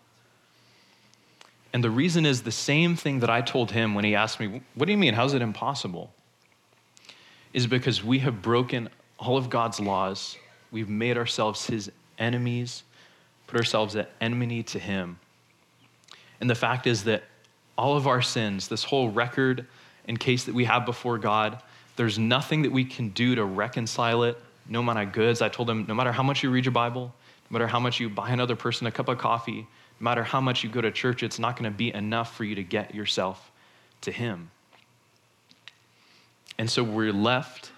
And 1.72 1.82
the 1.82 1.90
reason 1.90 2.24
is 2.24 2.42
the 2.42 2.52
same 2.52 2.94
thing 2.94 3.20
that 3.20 3.30
I 3.30 3.40
told 3.40 3.72
him 3.72 3.94
when 3.94 4.04
he 4.04 4.14
asked 4.14 4.38
me, 4.38 4.62
What 4.74 4.86
do 4.86 4.92
you 4.92 4.98
mean? 4.98 5.14
How's 5.14 5.34
it 5.34 5.42
impossible? 5.42 6.12
Is 7.52 7.66
because 7.66 8.04
we 8.04 8.20
have 8.20 8.42
broken 8.42 8.88
all 9.18 9.36
of 9.36 9.50
God's 9.50 9.80
laws. 9.80 10.36
We've 10.70 10.88
made 10.88 11.16
ourselves 11.16 11.66
his 11.66 11.90
enemies, 12.18 12.84
put 13.46 13.58
ourselves 13.58 13.96
at 13.96 14.10
enmity 14.20 14.62
to 14.64 14.78
him. 14.78 15.18
And 16.40 16.48
the 16.48 16.54
fact 16.54 16.86
is 16.86 17.04
that 17.04 17.24
all 17.76 17.96
of 17.96 18.06
our 18.06 18.22
sins, 18.22 18.68
this 18.68 18.84
whole 18.84 19.08
record 19.08 19.66
and 20.06 20.18
case 20.18 20.44
that 20.44 20.54
we 20.54 20.64
have 20.64 20.84
before 20.84 21.18
God, 21.18 21.60
there's 21.96 22.18
nothing 22.18 22.62
that 22.62 22.72
we 22.72 22.84
can 22.84 23.10
do 23.10 23.34
to 23.34 23.44
reconcile 23.44 24.24
it, 24.24 24.38
no 24.68 24.80
amount 24.80 24.98
of 24.98 25.12
goods. 25.12 25.42
I 25.42 25.48
told 25.48 25.70
him, 25.70 25.84
no 25.86 25.94
matter 25.94 26.12
how 26.12 26.22
much 26.22 26.42
you 26.42 26.50
read 26.50 26.64
your 26.64 26.72
Bible, 26.72 27.14
no 27.50 27.54
matter 27.54 27.66
how 27.66 27.78
much 27.78 28.00
you 28.00 28.08
buy 28.08 28.30
another 28.30 28.56
person 28.56 28.86
a 28.86 28.90
cup 28.90 29.08
of 29.08 29.18
coffee, 29.18 29.66
no 30.00 30.04
matter 30.04 30.24
how 30.24 30.40
much 30.40 30.64
you 30.64 30.70
go 30.70 30.80
to 30.80 30.90
church, 30.90 31.22
it's 31.22 31.38
not 31.38 31.56
going 31.56 31.70
to 31.70 31.76
be 31.76 31.92
enough 31.94 32.34
for 32.36 32.44
you 32.44 32.54
to 32.56 32.62
get 32.62 32.94
yourself 32.94 33.50
to 34.00 34.10
Him. 34.10 34.50
And 36.58 36.70
so 36.70 36.82
we're 36.82 37.12
left, 37.12 37.72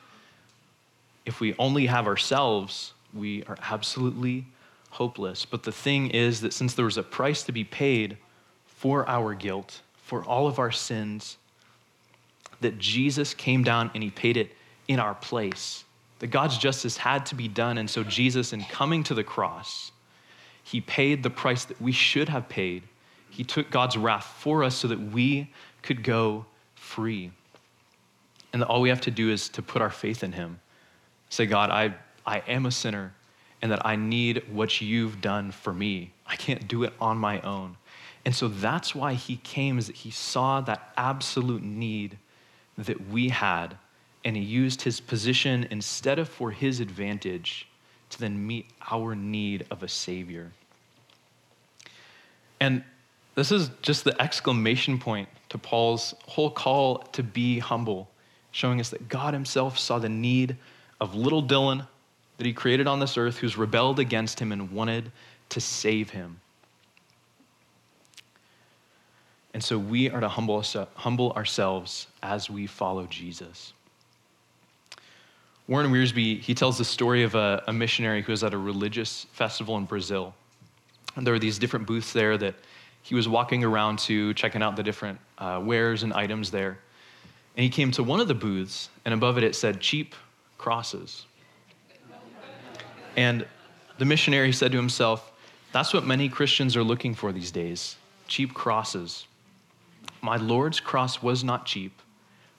if 1.25 1.41
we 1.41 1.55
only 1.59 1.87
have 1.87 2.07
ourselves, 2.07 2.93
we 3.13 3.43
are 3.45 3.57
absolutely 3.71 4.47
hopeless. 4.91 5.45
But 5.45 5.63
the 5.63 5.73
thing 5.73 6.11
is 6.11 6.41
that 6.41 6.53
since 6.53 6.75
there 6.75 6.85
was 6.85 6.97
a 6.97 7.03
price 7.03 7.43
to 7.45 7.53
be 7.53 7.65
paid 7.65 8.17
for 8.67 9.09
our 9.09 9.35
guilt, 9.35 9.81
for 9.97 10.25
all 10.25 10.47
of 10.47 10.59
our 10.59 10.71
sins, 10.71 11.37
that 12.61 12.79
Jesus 12.79 13.35
came 13.35 13.63
down 13.65 13.91
and 13.95 14.03
he 14.03 14.11
paid 14.11 14.37
it 14.37 14.53
in 14.89 14.99
our 14.99 15.15
place. 15.15 15.85
That 16.19 16.29
God's 16.29 16.59
justice 16.59 16.97
had 16.97 17.27
to 17.27 17.35
be 17.35 17.49
done. 17.49 17.79
And 17.79 17.89
so, 17.89 18.03
Jesus, 18.03 18.53
in 18.53 18.63
coming 18.65 19.03
to 19.05 19.15
the 19.15 19.25
cross, 19.25 19.93
he 20.63 20.81
paid 20.81 21.23
the 21.23 21.31
price 21.31 21.65
that 21.67 21.81
we 21.81 21.93
should 21.93 22.29
have 22.29 22.49
paid. 22.49 22.83
He 23.31 23.45
took 23.45 23.71
God's 23.71 23.97
wrath 23.97 24.25
for 24.39 24.65
us 24.65 24.75
so 24.75 24.89
that 24.89 25.01
we 25.01 25.53
could 25.83 26.03
go 26.03 26.47
free. 26.75 27.31
And 28.53 28.63
that 28.63 28.67
all 28.67 28.81
we 28.81 28.89
have 28.89 29.03
to 29.03 29.11
do 29.11 29.31
is 29.31 29.49
to 29.51 29.63
put 29.63 29.83
our 29.83 29.91
faith 29.91 30.23
in 30.25 30.33
him. 30.33 30.61
Say, 31.29 31.47
God, 31.47 31.71
I, 31.71 31.95
I 32.25 32.39
am 32.49 32.67
a 32.67 32.71
sinner 32.71 33.13
and 33.61 33.71
that 33.71 33.85
I 33.85 33.97
need 33.97 34.45
what 34.51 34.81
you've 34.81 35.21
done 35.21 35.51
for 35.51 35.73
me. 35.73 36.13
I 36.27 36.37
can't 36.37 36.67
do 36.67 36.85
it 36.85 36.93
on 37.01 37.19
my 37.19 37.41
own. 37.41 37.77
And 38.25 38.35
so 38.35 38.49
that's 38.49 38.95
why 38.95 39.15
he 39.15 39.37
came, 39.37 39.79
is 39.79 39.87
that 39.87 39.97
he 39.97 40.11
saw 40.11 40.61
that 40.63 40.93
absolute 40.97 41.63
need 41.63 42.19
that 42.79 43.09
we 43.09 43.29
had, 43.29 43.77
and 44.25 44.37
he 44.37 44.43
used 44.43 44.83
his 44.83 45.01
position 45.01 45.67
instead 45.71 46.19
of 46.19 46.29
for 46.29 46.51
his 46.51 46.81
advantage 46.81 47.69
to 48.11 48.19
then 48.19 48.47
meet 48.47 48.67
our 48.91 49.15
need 49.15 49.67
of 49.71 49.83
a 49.83 49.89
Savior. 49.89 50.53
And 52.61 52.85
this 53.35 53.53
is 53.53 53.71
just 53.83 54.05
the 54.05 54.21
exclamation 54.21 54.99
point 54.99 55.29
to 55.51 55.59
Paul's 55.59 56.15
whole 56.27 56.51
call 56.51 56.99
to 56.99 57.23
be 57.23 57.59
humble, 57.59 58.09
showing 58.51 58.81
us 58.81 58.91
that 58.91 59.09
God 59.09 59.35
himself 59.35 59.79
saw 59.79 59.99
the 59.99 60.09
need 60.09 60.57
of 61.01 61.15
little 61.15 61.43
Dylan 61.43 61.87
that 62.39 62.47
he 62.47 62.53
created 62.53 62.87
on 62.87 63.01
this 63.01 63.17
earth 63.17 63.39
who's 63.39 63.57
rebelled 63.57 63.99
against 63.99 64.41
him 64.41 64.53
and 64.53 64.73
wanted 64.73 65.11
to 65.51 65.61
save 65.61 66.11
him. 66.11 66.41
And 69.57 69.65
so 69.65 69.79
we 69.79 70.11
are 70.11 70.21
to 70.21 70.29
humble, 70.29 70.63
humble 70.97 71.33
ourselves 71.33 72.09
as 72.23 72.51
we 72.51 72.67
follow 72.67 73.07
Jesus. 73.07 73.73
Warren 75.67 75.91
Wiersbe, 75.91 76.43
he 76.43 76.55
tells 76.55 76.77
the 76.77 76.85
story 76.85 77.23
of 77.23 77.35
a, 77.35 77.65
a, 77.67 77.73
missionary 77.73 78.21
who 78.21 78.33
was 78.33 78.45
at 78.45 78.53
a 78.53 78.59
religious 78.59 79.25
festival 79.33 79.79
in 79.79 79.87
Brazil. 79.87 80.35
And 81.15 81.27
there 81.27 81.33
were 81.33 81.39
these 81.39 81.59
different 81.59 81.87
booths 81.87 82.13
there 82.13 82.37
that 82.37 82.55
he 83.03 83.15
was 83.15 83.31
walking 83.31 83.65
around 83.65 83.99
to, 84.01 84.35
checking 84.35 84.63
out 84.63 84.77
the 84.77 84.83
different 84.83 85.19
uh, 85.39 85.59
wares 85.65 86.03
and 86.03 86.13
items 86.13 86.51
there. 86.51 86.77
And 87.57 87.65
he 87.65 87.71
came 87.71 87.91
to 87.93 88.03
one 88.03 88.21
of 88.21 88.29
the 88.29 88.35
booths, 88.35 88.91
and 89.07 89.15
above 89.15 89.39
it 89.39 89.43
it 89.43 89.57
said, 89.57 89.81
cheap 89.81 90.15
crosses. 90.59 91.25
And 93.17 93.47
the 93.97 94.05
missionary 94.05 94.53
said 94.53 94.71
to 94.73 94.77
himself, 94.77 95.33
That's 95.73 95.95
what 95.95 96.05
many 96.05 96.29
Christians 96.29 96.77
are 96.77 96.85
looking 96.85 97.15
for 97.15 97.33
these 97.33 97.51
days 97.51 97.97
cheap 98.29 98.53
crosses. 98.53 99.25
My 100.21 100.37
Lord's 100.37 100.81
cross 100.81 101.23
was 101.23 101.45
not 101.45 101.67
cheap. 101.67 102.01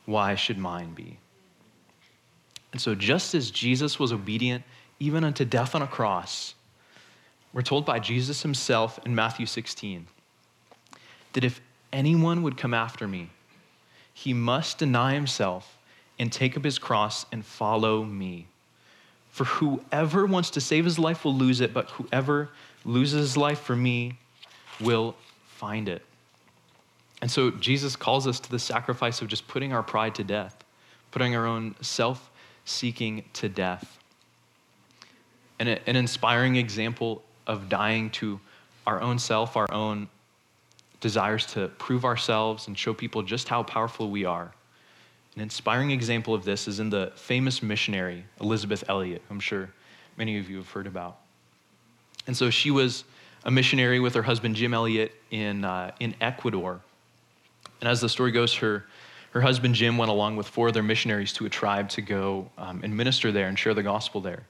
Why 0.06 0.36
should 0.36 0.58
mine 0.58 0.93
be? 0.93 1.17
And 2.72 2.82
so, 2.82 2.96
just 2.96 3.34
as 3.34 3.52
Jesus 3.52 4.00
was 4.00 4.13
obedient 4.13 4.63
even 5.00 5.24
unto 5.24 5.46
death 5.46 5.76
on 5.76 5.82
a 5.82 5.88
cross, 5.88 6.54
we're 7.54 7.62
told 7.62 7.86
by 7.86 8.00
Jesus 8.00 8.41
himself 8.41 9.00
in 9.06 9.15
Matthew 9.15 9.46
16 9.46 10.08
that 11.34 11.43
if 11.43 11.62
anyone 11.91 12.43
would 12.43 12.58
come 12.58 12.74
after 12.74 13.08
me, 13.08 13.30
he 14.13 14.34
must 14.34 14.78
deny 14.78 15.13
himself 15.13 15.78
and 16.20 16.32
take 16.32 16.58
up 16.58 16.63
his 16.63 16.80
cross 16.80 17.26
and 17.32 17.46
follow 17.46 18.04
me. 18.04 18.48
For 19.30 19.46
whoever 19.46 20.26
wants 20.26 20.50
to 20.52 20.62
save 20.62 20.86
his 20.86 20.98
life 20.98 21.24
will 21.24 21.36
lose 21.36 21.62
it, 21.62 21.74
but 21.74 21.91
whoever 21.91 22.50
loses 22.86 23.20
his 23.20 23.38
life 23.38 23.60
for 23.60 23.76
me 23.76 24.17
will 24.80 25.15
find 25.46 25.88
it. 25.88 26.04
And 27.21 27.32
so 27.32 27.51
Jesus 27.51 27.95
calls 27.95 28.27
us 28.27 28.39
to 28.39 28.51
the 28.51 28.60
sacrifice 28.60 29.21
of 29.21 29.27
just 29.27 29.47
putting 29.47 29.73
our 29.73 29.84
pride 29.84 30.15
to 30.15 30.23
death, 30.23 30.63
putting 31.12 31.36
our 31.36 31.45
own 31.45 31.75
self 31.82 32.30
seeking 32.65 33.23
to 33.34 33.49
death. 33.49 33.97
And 35.60 35.69
an 35.69 35.95
inspiring 35.95 36.58
example 36.58 37.23
of 37.47 37.69
dying 37.69 38.10
to 38.12 38.39
our 38.86 39.01
own 39.01 39.17
self, 39.17 39.58
our 39.58 39.71
own 39.71 40.08
desires 40.99 41.45
to 41.45 41.69
prove 41.80 42.06
ourselves 42.06 42.67
and 42.67 42.77
show 42.77 42.93
people 42.93 43.23
just 43.23 43.47
how 43.47 43.63
powerful 43.63 44.10
we 44.10 44.25
are. 44.25 44.51
An 45.36 45.41
inspiring 45.41 45.91
example 45.91 46.34
of 46.34 46.43
this 46.43 46.67
is 46.67 46.80
in 46.80 46.89
the 46.89 47.12
famous 47.15 47.62
missionary, 47.62 48.25
Elisabeth 48.41 48.84
Elliot, 48.89 49.21
I'm 49.30 49.39
sure 49.39 49.69
many 50.17 50.38
of 50.39 50.49
you 50.49 50.58
have 50.58 50.69
heard 50.69 50.88
about. 50.88 51.17
And 52.25 52.36
so 52.36 52.49
she 52.49 52.71
was 52.71 53.03
a 53.45 53.51
missionary 53.51 53.99
with 53.99 54.15
her 54.15 54.23
husband, 54.23 54.56
Jim 54.56 54.73
Elliot, 54.73 55.13
in, 55.32 55.63
uh, 55.63 55.91
in 55.99 56.15
Ecuador. 56.19 56.82
And 57.82 57.90
as 57.90 58.02
the 58.02 58.10
story 58.10 58.32
goes, 58.32 58.56
her, 58.56 58.86
her 59.32 59.42
husband 59.42 59.76
Jim 59.76 59.98
went 59.98 60.10
along 60.10 60.36
with 60.36 60.48
four 60.48 60.70
other 60.70 60.84
missionaries 60.84 61.34
to 61.34 61.46
a 61.46 61.50
tribe 61.50 61.90
to 61.90 62.02
go 62.02 62.50
um, 62.58 62.82
and 62.84 62.96
minister 62.96 63.32
there 63.32 63.48
and 63.48 63.58
share 63.58 63.74
the 63.74 63.84
gospel 63.84 64.22
there. 64.22 64.48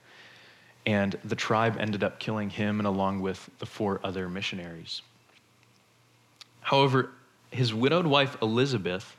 And 0.86 1.18
the 1.24 1.36
tribe 1.36 1.76
ended 1.78 2.02
up 2.02 2.18
killing 2.18 2.48
him 2.48 2.80
and 2.80 2.86
along 2.86 3.20
with 3.20 3.48
the 3.58 3.66
four 3.66 4.00
other 4.02 4.28
missionaries. 4.28 5.02
However, 6.60 7.10
his 7.50 7.74
widowed 7.74 8.06
wife 8.06 8.36
Elisabeth 8.40 9.16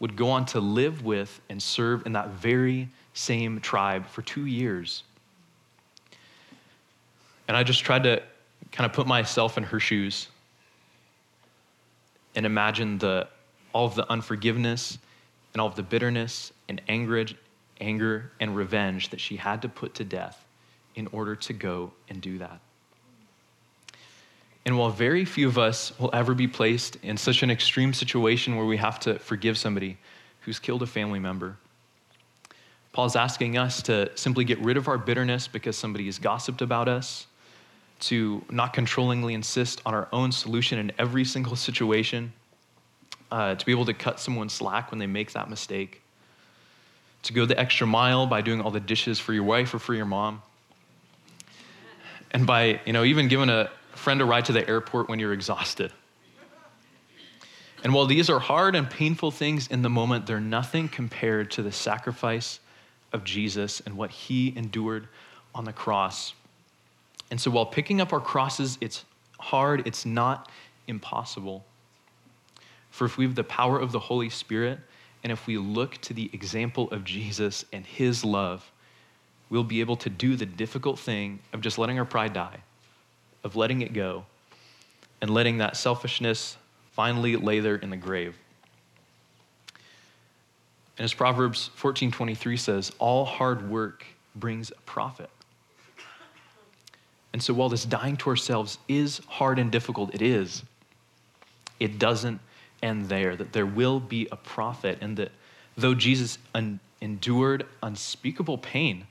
would 0.00 0.16
go 0.16 0.30
on 0.30 0.44
to 0.46 0.60
live 0.60 1.04
with 1.04 1.40
and 1.48 1.62
serve 1.62 2.06
in 2.06 2.12
that 2.14 2.30
very 2.30 2.88
same 3.14 3.60
tribe 3.60 4.06
for 4.06 4.22
two 4.22 4.46
years. 4.46 5.04
And 7.46 7.56
I 7.56 7.62
just 7.62 7.84
tried 7.84 8.02
to 8.04 8.22
kind 8.72 8.86
of 8.88 8.92
put 8.92 9.06
myself 9.06 9.58
in 9.58 9.64
her 9.64 9.78
shoes 9.78 10.28
and 12.34 12.46
imagine 12.46 12.98
the, 12.98 13.28
all 13.72 13.86
of 13.86 13.94
the 13.94 14.10
unforgiveness 14.10 14.98
and 15.52 15.60
all 15.60 15.68
of 15.68 15.74
the 15.74 15.82
bitterness 15.82 16.52
and 16.68 16.80
anger, 16.88 17.26
anger 17.80 18.32
and 18.40 18.56
revenge 18.56 19.10
that 19.10 19.20
she 19.20 19.36
had 19.36 19.62
to 19.62 19.68
put 19.68 19.94
to 19.94 20.04
death 20.04 20.44
in 20.94 21.06
order 21.08 21.36
to 21.36 21.52
go 21.52 21.92
and 22.08 22.20
do 22.20 22.38
that. 22.38 22.60
And 24.64 24.78
while 24.78 24.90
very 24.90 25.24
few 25.24 25.48
of 25.48 25.58
us 25.58 25.98
will 25.98 26.10
ever 26.12 26.34
be 26.34 26.46
placed 26.46 26.96
in 27.02 27.16
such 27.16 27.42
an 27.42 27.50
extreme 27.50 27.92
situation 27.92 28.56
where 28.56 28.66
we 28.66 28.76
have 28.76 29.00
to 29.00 29.18
forgive 29.18 29.58
somebody 29.58 29.98
who's 30.42 30.58
killed 30.58 30.82
a 30.82 30.86
family 30.86 31.18
member, 31.18 31.56
Paul's 32.92 33.16
asking 33.16 33.56
us 33.56 33.82
to 33.82 34.10
simply 34.16 34.44
get 34.44 34.58
rid 34.58 34.76
of 34.76 34.86
our 34.86 34.98
bitterness 34.98 35.48
because 35.48 35.76
somebody 35.76 36.06
has 36.06 36.18
gossiped 36.18 36.60
about 36.60 36.88
us 36.88 37.26
to 38.02 38.44
not 38.50 38.74
controllingly 38.74 39.32
insist 39.32 39.80
on 39.86 39.94
our 39.94 40.08
own 40.12 40.32
solution 40.32 40.78
in 40.78 40.90
every 40.98 41.24
single 41.24 41.54
situation, 41.54 42.32
uh, 43.30 43.54
to 43.54 43.64
be 43.64 43.70
able 43.70 43.84
to 43.84 43.94
cut 43.94 44.18
someone 44.18 44.48
slack 44.48 44.90
when 44.90 44.98
they 44.98 45.06
make 45.06 45.32
that 45.32 45.48
mistake, 45.48 46.02
to 47.22 47.32
go 47.32 47.46
the 47.46 47.58
extra 47.58 47.86
mile 47.86 48.26
by 48.26 48.40
doing 48.40 48.60
all 48.60 48.72
the 48.72 48.80
dishes 48.80 49.20
for 49.20 49.32
your 49.32 49.44
wife 49.44 49.72
or 49.72 49.78
for 49.78 49.94
your 49.94 50.04
mom, 50.04 50.42
and 52.32 52.44
by 52.44 52.80
you 52.84 52.92
know 52.92 53.04
even 53.04 53.28
giving 53.28 53.48
a 53.48 53.70
friend 53.94 54.20
a 54.20 54.24
ride 54.24 54.46
to 54.46 54.52
the 54.52 54.68
airport 54.68 55.08
when 55.08 55.20
you're 55.20 55.32
exhausted. 55.32 55.92
And 57.84 57.94
while 57.94 58.06
these 58.06 58.28
are 58.30 58.38
hard 58.38 58.74
and 58.74 58.88
painful 58.88 59.30
things 59.30 59.68
in 59.68 59.82
the 59.82 59.90
moment, 59.90 60.26
they're 60.26 60.40
nothing 60.40 60.88
compared 60.88 61.52
to 61.52 61.62
the 61.62 61.72
sacrifice 61.72 62.58
of 63.12 63.22
Jesus 63.24 63.80
and 63.80 63.96
what 63.96 64.10
he 64.10 64.52
endured 64.56 65.08
on 65.54 65.64
the 65.64 65.72
cross. 65.72 66.34
And 67.32 67.40
so 67.40 67.50
while 67.50 67.64
picking 67.64 68.02
up 68.02 68.12
our 68.12 68.20
crosses, 68.20 68.76
it's 68.82 69.06
hard, 69.40 69.86
it's 69.86 70.04
not 70.04 70.50
impossible. 70.86 71.64
For 72.90 73.06
if 73.06 73.16
we 73.16 73.24
have 73.24 73.34
the 73.34 73.42
power 73.42 73.80
of 73.80 73.90
the 73.90 73.98
Holy 73.98 74.28
Spirit, 74.28 74.78
and 75.22 75.32
if 75.32 75.46
we 75.46 75.56
look 75.56 75.96
to 76.02 76.12
the 76.12 76.28
example 76.34 76.90
of 76.90 77.04
Jesus 77.04 77.64
and 77.72 77.86
his 77.86 78.22
love, 78.22 78.70
we'll 79.48 79.64
be 79.64 79.80
able 79.80 79.96
to 79.96 80.10
do 80.10 80.36
the 80.36 80.44
difficult 80.44 80.98
thing 80.98 81.38
of 81.54 81.62
just 81.62 81.78
letting 81.78 81.98
our 81.98 82.04
pride 82.04 82.34
die, 82.34 82.58
of 83.44 83.56
letting 83.56 83.80
it 83.80 83.94
go, 83.94 84.26
and 85.22 85.30
letting 85.30 85.56
that 85.56 85.78
selfishness 85.78 86.58
finally 86.90 87.36
lay 87.36 87.60
there 87.60 87.76
in 87.76 87.88
the 87.88 87.96
grave. 87.96 88.36
And 90.98 91.04
as 91.06 91.14
Proverbs 91.14 91.70
14:23 91.78 92.58
says, 92.58 92.92
all 92.98 93.24
hard 93.24 93.70
work 93.70 94.04
brings 94.36 94.70
a 94.70 94.80
profit. 94.84 95.30
And 97.32 97.42
so 97.42 97.54
while 97.54 97.68
this 97.68 97.84
dying 97.84 98.16
to 98.18 98.30
ourselves 98.30 98.78
is 98.88 99.20
hard 99.26 99.58
and 99.58 99.70
difficult, 99.70 100.14
it 100.14 100.22
is, 100.22 100.62
it 101.80 101.98
doesn't 101.98 102.40
end 102.82 103.08
there, 103.08 103.36
that 103.36 103.52
there 103.52 103.66
will 103.66 104.00
be 104.00 104.28
a 104.30 104.36
profit, 104.36 104.98
and 105.00 105.16
that 105.16 105.32
though 105.76 105.94
Jesus 105.94 106.38
un- 106.54 106.80
endured 107.00 107.66
unspeakable 107.82 108.58
pain, 108.58 109.06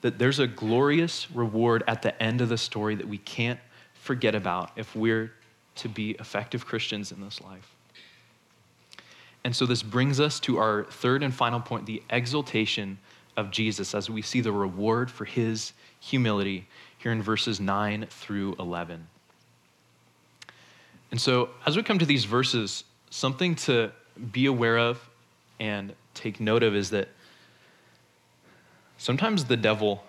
that 0.00 0.18
there's 0.18 0.38
a 0.38 0.46
glorious 0.46 1.30
reward 1.30 1.82
at 1.86 2.02
the 2.02 2.22
end 2.22 2.40
of 2.40 2.48
the 2.48 2.58
story 2.58 2.94
that 2.94 3.08
we 3.08 3.18
can't 3.18 3.60
forget 3.94 4.34
about 4.34 4.70
if 4.76 4.94
we're 4.94 5.32
to 5.74 5.88
be 5.88 6.12
effective 6.12 6.64
Christians 6.64 7.12
in 7.12 7.20
this 7.20 7.40
life. 7.40 7.74
And 9.44 9.54
so 9.54 9.66
this 9.66 9.82
brings 9.82 10.18
us 10.18 10.40
to 10.40 10.58
our 10.58 10.84
third 10.84 11.22
and 11.22 11.32
final 11.32 11.60
point 11.60 11.86
the 11.86 12.02
exaltation 12.10 12.98
of 13.36 13.50
Jesus 13.50 13.94
as 13.94 14.08
we 14.08 14.22
see 14.22 14.40
the 14.40 14.52
reward 14.52 15.10
for 15.10 15.24
his 15.24 15.72
humility 16.00 16.66
here 16.98 17.12
in 17.12 17.22
verses 17.22 17.60
9 17.60 18.06
through 18.10 18.56
11. 18.58 19.06
And 21.10 21.20
so, 21.20 21.50
as 21.64 21.76
we 21.76 21.82
come 21.82 21.98
to 21.98 22.06
these 22.06 22.24
verses, 22.24 22.84
something 23.10 23.54
to 23.54 23.92
be 24.32 24.46
aware 24.46 24.78
of 24.78 25.08
and 25.60 25.92
take 26.14 26.40
note 26.40 26.62
of 26.62 26.74
is 26.74 26.90
that 26.90 27.08
sometimes 28.98 29.44
the 29.44 29.56
devil, 29.56 30.02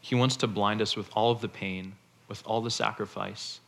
he 0.00 0.14
wants 0.14 0.36
to 0.36 0.46
blind 0.46 0.82
us 0.82 0.96
with 0.96 1.08
all 1.14 1.30
of 1.30 1.40
the 1.40 1.48
pain, 1.48 1.92
with 2.28 2.42
all 2.46 2.60
the 2.60 2.70
sacrifice, 2.70 3.60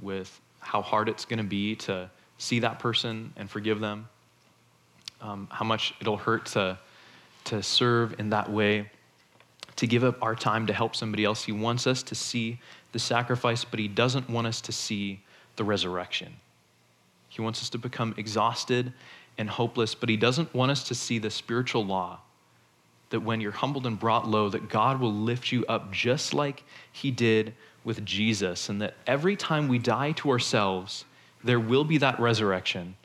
with 0.00 0.40
how 0.60 0.82
hard 0.82 1.08
it's 1.08 1.24
going 1.24 1.38
to 1.38 1.44
be 1.44 1.76
to 1.76 2.10
see 2.38 2.60
that 2.60 2.78
person 2.78 3.32
and 3.36 3.50
forgive 3.50 3.80
them, 3.80 4.08
um, 5.20 5.48
how 5.50 5.64
much 5.64 5.94
it'll 6.00 6.16
hurt 6.16 6.46
to, 6.46 6.78
to 7.44 7.62
serve 7.62 8.18
in 8.18 8.30
that 8.30 8.50
way, 8.50 8.90
to 9.76 9.86
give 9.86 10.04
up 10.04 10.22
our 10.22 10.34
time 10.34 10.66
to 10.66 10.72
help 10.72 10.96
somebody 10.96 11.24
else. 11.24 11.44
He 11.44 11.52
wants 11.52 11.86
us 11.86 12.02
to 12.04 12.14
see 12.14 12.60
the 12.92 12.98
sacrifice, 12.98 13.64
but 13.64 13.78
he 13.80 13.88
doesn't 13.88 14.30
want 14.30 14.46
us 14.46 14.60
to 14.62 14.72
see 14.72 15.22
the 15.56 15.64
resurrection. 15.64 16.34
He 17.28 17.42
wants 17.42 17.60
us 17.60 17.70
to 17.70 17.78
become 17.78 18.14
exhausted 18.16 18.92
and 19.36 19.50
hopeless, 19.50 19.94
but 19.94 20.08
he 20.08 20.16
doesn't 20.16 20.54
want 20.54 20.70
us 20.70 20.84
to 20.84 20.94
see 20.94 21.18
the 21.18 21.30
spiritual 21.30 21.84
law 21.84 22.20
that 23.10 23.20
when 23.20 23.40
you're 23.40 23.52
humbled 23.52 23.86
and 23.86 23.98
brought 23.98 24.26
low, 24.26 24.48
that 24.48 24.68
God 24.68 25.00
will 25.00 25.12
lift 25.12 25.52
you 25.52 25.64
up 25.66 25.92
just 25.92 26.34
like 26.34 26.64
he 26.90 27.10
did 27.10 27.54
with 27.84 28.04
Jesus, 28.04 28.68
and 28.68 28.80
that 28.80 28.94
every 29.06 29.36
time 29.36 29.68
we 29.68 29.78
die 29.78 30.12
to 30.12 30.30
ourselves, 30.30 31.04
there 31.42 31.60
will 31.60 31.84
be 31.84 31.98
that 31.98 32.18
resurrection. 32.18 32.96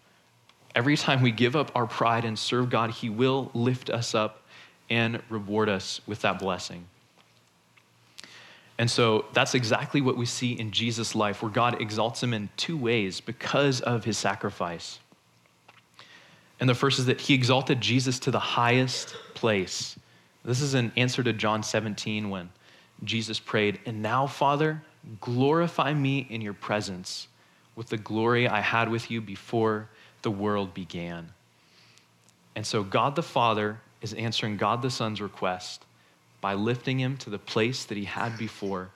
Every 0.76 0.96
time 0.96 1.22
we 1.22 1.32
give 1.32 1.56
up 1.56 1.72
our 1.76 1.88
pride 1.88 2.26
and 2.26 2.38
serve 2.38 2.70
God, 2.70 2.92
he 2.92 3.10
will 3.10 3.50
lift 3.54 3.90
us 3.90 4.14
up 4.14 4.42
and 4.90 5.22
reward 5.30 5.70
us 5.70 6.02
with 6.08 6.22
that 6.22 6.40
blessing. 6.40 6.86
And 8.78 8.90
so 8.90 9.26
that's 9.34 9.56
exactly 9.56 10.00
what 10.00 10.16
we 10.16 10.26
see 10.26 10.54
in 10.54 10.72
Jesus' 10.72 11.14
life, 11.14 11.42
where 11.42 11.52
God 11.52 11.82
exalts 11.82 12.24
him 12.24 12.34
in 12.34 12.50
two 12.56 12.78
ways 12.78 13.20
because 13.20 13.82
of 13.82 14.06
his 14.06 14.18
sacrifice. 14.18 15.00
And 16.60 16.70
the 16.70 16.76
first 16.76 17.00
is 17.00 17.06
that 17.08 17.22
he 17.22 17.34
exalted 17.34 17.82
Jesus 17.82 18.20
to 18.20 18.32
the 18.32 18.40
highest 18.40 19.16
place. 19.34 19.98
This 20.46 20.62
is 20.62 20.76
an 20.76 20.92
answer 20.96 21.24
to 21.24 21.34
John 21.34 21.62
17 21.62 22.30
when 22.30 22.50
Jesus 23.04 23.40
prayed, 23.40 23.80
And 23.86 24.02
now, 24.02 24.28
Father, 24.28 24.82
glorify 25.20 25.94
me 25.94 26.26
in 26.30 26.42
your 26.42 26.54
presence 26.54 27.28
with 27.76 27.88
the 27.88 27.98
glory 27.98 28.48
I 28.48 28.62
had 28.62 28.90
with 28.90 29.12
you 29.12 29.22
before 29.22 29.90
the 30.22 30.32
world 30.32 30.74
began. 30.74 31.30
And 32.56 32.66
so 32.66 32.84
God 32.84 33.16
the 33.16 33.24
Father 33.24 33.80
is 34.02 34.14
answering 34.14 34.58
God 34.58 34.82
the 34.82 34.90
Son's 34.90 35.22
request 35.22 35.86
by 36.42 36.54
lifting 36.54 37.00
him 37.00 37.18
to 37.18 37.30
the 37.30 37.40
place 37.40 37.86
that 37.86 37.98
he 37.98 38.06
had 38.06 38.38
before, 38.38 38.90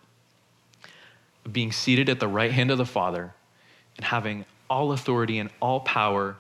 being 1.52 1.72
seated 1.72 2.10
at 2.10 2.20
the 2.20 2.28
right 2.28 2.52
hand 2.52 2.72
of 2.72 2.78
the 2.78 2.86
Father 2.86 3.34
and 3.98 4.06
having 4.06 4.46
all 4.70 4.92
authority 4.92 5.40
and 5.40 5.50
all 5.62 5.82
power 5.82 6.36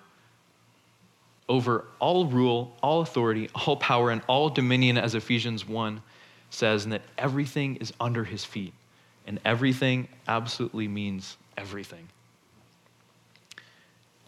over 1.49 1.85
all 1.99 2.25
rule, 2.25 2.75
all 2.81 3.01
authority, 3.01 3.49
all 3.53 3.75
power, 3.75 4.09
and 4.11 4.21
all 4.27 4.49
dominion, 4.49 4.97
as 4.97 5.13
Ephesians 5.13 5.67
1 5.67 6.01
says, 6.49 6.85
and 6.85 6.93
that 6.93 7.01
everything 7.17 7.75
is 7.77 7.91
under 7.99 8.23
his 8.23 8.45
feet. 8.45 8.73
And 9.27 9.39
everything 9.45 10.07
absolutely 10.27 10.87
means 10.87 11.37
everything. 11.57 12.07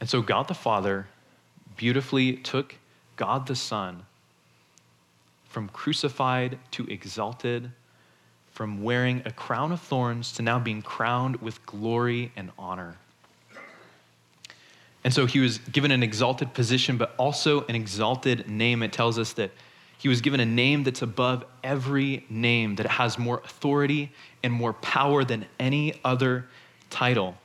And 0.06 0.10
so 0.12 0.22
God 0.22 0.48
the 0.48 0.54
Father 0.54 1.08
beautifully 1.78 2.34
took 2.34 2.76
God 3.16 3.48
the 3.48 3.56
Son 3.56 4.06
from 5.46 5.68
crucified 5.70 6.60
to 6.74 6.86
exalted, 6.86 7.72
from 8.52 8.84
wearing 8.84 9.24
a 9.26 9.32
crown 9.32 9.72
of 9.72 9.82
thorns 9.82 10.32
to 10.34 10.44
now 10.44 10.60
being 10.60 10.84
crowned 10.84 11.38
with 11.38 11.66
glory 11.66 12.32
and 12.36 12.52
honor. 12.60 12.98
And 15.04 15.12
so 15.12 15.26
he 15.26 15.40
was 15.40 15.58
given 15.58 15.90
an 15.90 16.04
exalted 16.04 16.54
position, 16.54 16.98
but 16.98 17.16
also 17.18 17.66
an 17.66 17.74
exalted 17.74 18.48
name. 18.48 18.84
It 18.84 18.94
tells 18.94 19.18
us 19.18 19.34
that 19.34 19.50
he 19.98 20.08
was 20.08 20.22
given 20.22 20.40
a 20.40 20.46
name 20.46 20.84
that's 20.84 21.02
above 21.02 21.44
every 21.64 22.28
name, 22.30 22.76
that 22.76 22.86
it 22.86 22.92
has 22.92 23.18
more 23.18 23.42
authority 23.44 24.12
and 24.44 24.54
more 24.54 24.74
power 24.74 25.24
than 25.24 25.48
any 25.60 26.00
other 26.04 26.46
title. 26.92 27.38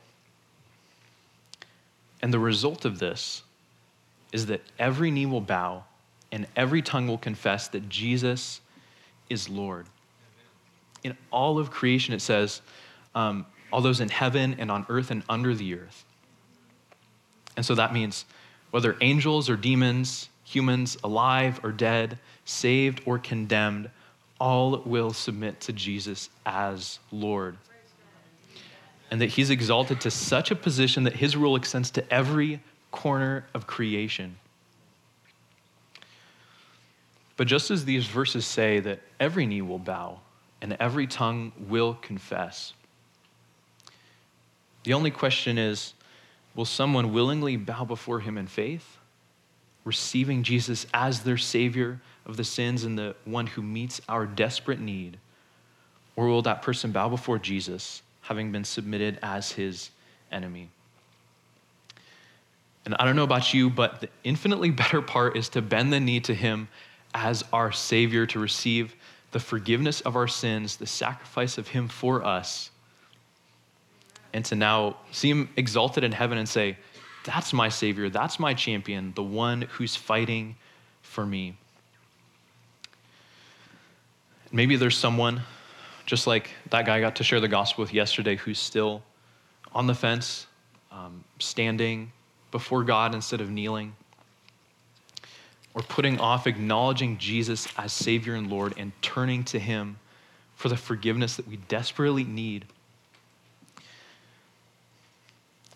And 2.21 2.33
the 2.33 2.39
result 2.39 2.85
of 2.85 2.99
this 2.99 3.43
is 4.31 4.45
that 4.47 4.61
every 4.77 5.11
knee 5.11 5.25
will 5.25 5.41
bow 5.41 5.83
and 6.31 6.47
every 6.55 6.81
tongue 6.81 7.07
will 7.07 7.17
confess 7.17 7.67
that 7.69 7.89
Jesus 7.89 8.61
is 9.29 9.49
Lord. 9.49 9.85
In 11.03 11.17
all 11.31 11.59
of 11.59 11.71
creation, 11.71 12.13
it 12.13 12.21
says, 12.21 12.61
um, 13.15 13.45
all 13.71 13.81
those 13.81 13.99
in 14.01 14.09
heaven 14.09 14.55
and 14.59 14.69
on 14.69 14.85
earth 14.89 15.11
and 15.11 15.23
under 15.27 15.53
the 15.55 15.75
earth. 15.75 16.05
And 17.57 17.65
so 17.65 17.75
that 17.75 17.93
means 17.93 18.25
whether 18.69 18.95
angels 19.01 19.49
or 19.49 19.57
demons, 19.57 20.29
humans 20.45 20.97
alive 21.03 21.59
or 21.63 21.71
dead, 21.71 22.17
saved 22.45 23.01
or 23.05 23.17
condemned, 23.19 23.89
all 24.39 24.81
will 24.85 25.13
submit 25.13 25.59
to 25.61 25.73
Jesus 25.73 26.29
as 26.45 26.99
Lord. 27.11 27.57
And 29.11 29.21
that 29.21 29.27
he's 29.27 29.51
exalted 29.51 30.01
to 30.01 30.09
such 30.09 30.49
a 30.49 30.55
position 30.55 31.03
that 31.03 31.17
his 31.17 31.37
rule 31.37 31.55
extends 31.55 31.91
to 31.91 32.13
every 32.13 32.61
corner 32.91 33.45
of 33.53 33.67
creation. 33.67 34.37
But 37.37 37.47
just 37.47 37.71
as 37.71 37.85
these 37.85 38.05
verses 38.05 38.45
say 38.45 38.79
that 38.79 39.01
every 39.19 39.45
knee 39.45 39.61
will 39.61 39.79
bow 39.79 40.21
and 40.61 40.77
every 40.79 41.07
tongue 41.07 41.51
will 41.67 41.95
confess, 41.95 42.73
the 44.83 44.93
only 44.93 45.11
question 45.11 45.57
is 45.57 45.93
will 46.55 46.65
someone 46.65 47.13
willingly 47.13 47.55
bow 47.55 47.85
before 47.85 48.19
him 48.19 48.37
in 48.37 48.47
faith, 48.47 48.97
receiving 49.85 50.43
Jesus 50.43 50.85
as 50.93 51.21
their 51.21 51.37
Savior 51.37 51.99
of 52.25 52.37
the 52.37 52.43
sins 52.43 52.83
and 52.83 52.97
the 52.97 53.15
one 53.25 53.47
who 53.47 53.61
meets 53.61 54.01
our 54.09 54.25
desperate 54.25 54.79
need? 54.79 55.17
Or 56.15 56.27
will 56.27 56.41
that 56.43 56.61
person 56.61 56.91
bow 56.91 57.09
before 57.09 57.39
Jesus, 57.39 58.01
having 58.31 58.53
been 58.53 58.63
submitted 58.63 59.19
as 59.21 59.51
his 59.51 59.91
enemy? 60.31 60.69
And 62.85 62.95
I 62.95 63.03
don't 63.03 63.17
know 63.17 63.23
about 63.23 63.53
you, 63.53 63.69
but 63.69 63.99
the 63.99 64.09
infinitely 64.23 64.71
better 64.71 65.01
part 65.01 65.35
is 65.35 65.49
to 65.49 65.61
bend 65.61 65.91
the 65.91 65.99
knee 65.99 66.21
to 66.21 66.33
him 66.33 66.69
as 67.13 67.43
our 67.51 67.73
Savior, 67.73 68.25
to 68.27 68.39
receive 68.39 68.95
the 69.31 69.39
forgiveness 69.39 70.01
of 70.01 70.15
our 70.15 70.27
sins, 70.27 70.77
the 70.77 70.85
sacrifice 70.85 71.57
of 71.57 71.67
Him 71.67 71.87
for 71.87 72.23
us, 72.23 72.69
and 74.33 74.43
to 74.45 74.55
now 74.55 74.97
see 75.11 75.29
Him 75.29 75.49
exalted 75.57 76.03
in 76.03 76.11
heaven 76.11 76.37
and 76.37 76.47
say, 76.47 76.77
That's 77.25 77.53
my 77.53 77.69
Savior, 77.69 78.09
that's 78.09 78.39
my 78.39 78.53
champion, 78.53 79.13
the 79.15 79.23
one 79.23 79.63
who's 79.63 79.95
fighting 79.95 80.55
for 81.01 81.25
me. 81.25 81.57
Maybe 84.51 84.75
there's 84.75 84.97
someone, 84.97 85.41
just 86.11 86.27
like 86.27 86.49
that 86.71 86.85
guy 86.85 86.99
got 86.99 87.15
to 87.15 87.23
share 87.23 87.39
the 87.39 87.47
gospel 87.47 87.83
with 87.83 87.93
yesterday, 87.93 88.35
who's 88.35 88.59
still 88.59 89.01
on 89.71 89.87
the 89.87 89.95
fence, 89.95 90.45
um, 90.91 91.23
standing 91.39 92.11
before 92.51 92.83
God 92.83 93.15
instead 93.15 93.39
of 93.39 93.49
kneeling, 93.49 93.95
or 95.73 95.81
putting 95.83 96.19
off 96.19 96.47
acknowledging 96.47 97.17
Jesus 97.17 97.65
as 97.77 97.93
Savior 97.93 98.35
and 98.35 98.49
Lord 98.49 98.73
and 98.75 98.91
turning 99.01 99.45
to 99.45 99.57
Him 99.57 99.99
for 100.57 100.67
the 100.67 100.75
forgiveness 100.75 101.37
that 101.37 101.47
we 101.47 101.55
desperately 101.55 102.25
need. 102.25 102.65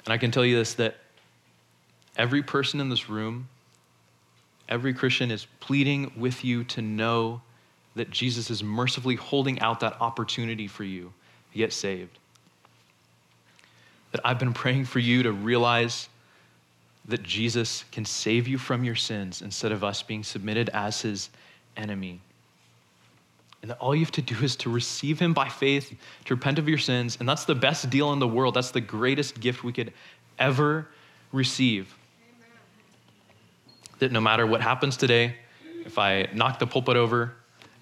And 0.04 0.12
I 0.12 0.18
can 0.18 0.32
tell 0.32 0.44
you 0.44 0.58
this 0.58 0.74
that 0.74 0.98
every 2.18 2.44
person 2.44 2.82
in 2.82 2.90
this 2.90 3.08
room, 3.10 3.48
every 4.68 4.94
Christian 4.94 5.32
is 5.32 5.48
pleading 5.62 6.12
with 6.18 6.44
you 6.44 6.66
to 6.66 6.82
know 6.82 7.40
that 7.96 8.12
Jesus 8.12 8.50
is 8.50 8.64
mercifully 8.64 9.16
holding 9.16 9.60
out 9.60 9.80
that 9.80 10.00
opportunity 10.02 10.68
for 10.68 10.84
you 10.84 11.14
to 11.52 11.58
get 11.58 11.74
saved. 11.74 12.18
That 14.12 14.22
I've 14.24 14.40
been 14.40 14.54
praying 14.54 14.86
for 14.86 15.00
you 15.00 15.24
to 15.24 15.32
realize 15.32 16.10
that 17.08 17.24
Jesus 17.24 17.86
can 17.92 18.04
save 18.04 18.48
you 18.48 18.58
from 18.58 18.84
your 18.84 18.96
sins 18.96 19.42
instead 19.42 19.72
of 19.72 19.84
us 19.84 20.02
being 20.02 20.24
submitted 20.24 20.70
as 20.70 21.02
his 21.02 21.30
enemy. 21.78 22.20
And 23.62 23.72
that 23.72 23.78
all 23.80 23.96
you 23.96 24.02
have 24.02 24.12
to 24.12 24.22
do 24.22 24.36
is 24.44 24.56
to 24.58 24.70
receive 24.70 25.20
him 25.20 25.34
by 25.34 25.50
faith, 25.50 25.96
to 26.26 26.36
repent 26.36 26.60
of 26.60 26.68
your 26.68 26.78
sins. 26.78 27.18
And 27.20 27.28
that's 27.28 27.46
the 27.46 27.56
best 27.56 27.90
deal 27.90 28.14
in 28.14 28.20
the 28.20 28.28
world. 28.28 28.54
That's 28.54 28.72
the 28.72 28.82
greatest 28.82 29.40
gift 29.40 29.64
we 29.64 29.74
could 29.74 29.94
ever 30.38 30.88
receive. 31.32 31.94
Amen. 32.22 32.50
That 34.00 34.12
no 34.12 34.22
matter 34.22 34.46
what 34.46 34.62
happens 34.62 34.98
today, 34.98 35.36
if 35.86 35.98
I 35.98 36.28
knock 36.34 36.60
the 36.60 36.68
pulpit 36.68 36.96
over, 36.96 37.34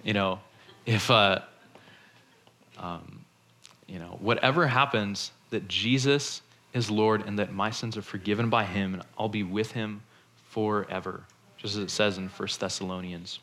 you 0.04 0.14
know, 0.14 0.40
if, 0.86 1.10
uh, 1.10 1.40
um, 2.78 3.24
you 3.88 4.00
know, 4.00 4.18
whatever 4.20 4.68
happens, 4.68 5.32
that 5.50 5.68
Jesus 5.68 6.42
is 6.74 6.90
Lord 6.90 7.26
and 7.28 7.38
that 7.40 7.54
my 7.54 7.70
sins 7.70 7.96
are 7.98 8.02
forgiven 8.02 8.50
by 8.50 8.66
him 8.66 8.96
and 8.96 9.04
I'll 9.18 9.30
be 9.30 9.44
with 9.44 9.72
him 9.72 10.02
forever, 10.50 11.24
just 11.58 11.76
as 11.76 11.84
it 11.84 11.92
says 11.92 12.18
in 12.18 12.28
1 12.28 12.50
Thessalonians. 12.60 13.40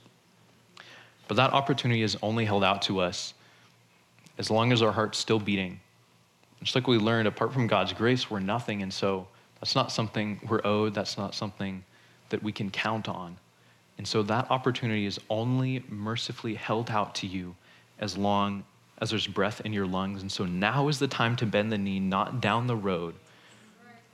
But 1.29 1.37
that 1.37 1.53
opportunity 1.53 2.03
is 2.03 2.17
only 2.23 2.45
held 2.45 2.65
out 2.65 2.83
to 2.83 3.01
us 3.01 3.35
as 4.39 4.51
long 4.51 4.73
as 4.73 4.83
our 4.83 4.91
heart's 4.91 5.19
still 5.19 5.39
beating. 5.39 5.79
Just 6.63 6.75
like 6.75 6.89
we 6.89 6.99
learned, 6.99 7.29
apart 7.29 7.53
from 7.53 7.67
God's 7.67 7.93
grace, 7.93 8.31
we're 8.31 8.41
nothing. 8.41 8.83
And 8.83 8.93
so 8.93 9.29
that's 9.61 9.75
not 9.75 9.93
something 9.93 10.41
we're 10.49 10.61
owed, 10.65 10.95
that's 10.95 11.17
not 11.17 11.35
something 11.35 11.85
that 12.31 12.43
we 12.43 12.53
can 12.53 12.71
count 12.71 13.09
on. 13.09 13.37
And 14.01 14.09
so 14.09 14.23
that 14.23 14.51
opportunity 14.51 15.05
is 15.05 15.21
only 15.29 15.85
mercifully 15.91 16.55
held 16.55 16.91
out 16.91 17.15
to 17.17 17.27
you 17.27 17.55
as 17.99 18.17
long 18.17 18.65
as 18.97 19.11
there's 19.11 19.27
breath 19.27 19.61
in 19.61 19.75
your 19.75 19.85
lungs. 19.85 20.23
And 20.23 20.33
so 20.33 20.47
now 20.47 20.89
is 20.89 20.99
the 20.99 21.07
time 21.07 21.37
to 21.37 21.45
bend 21.45 21.71
the 21.71 21.77
knee, 21.77 22.01
not 22.01 22.41
down 22.41 22.67
the 22.67 22.75
road, 22.75 23.15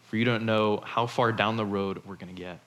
for 0.08 0.16
you 0.16 0.24
don't 0.24 0.44
know 0.44 0.82
how 0.84 1.06
far 1.06 1.30
down 1.30 1.56
the 1.56 1.64
road 1.64 2.02
we're 2.04 2.16
going 2.16 2.34
to 2.34 2.42
get. 2.42 2.58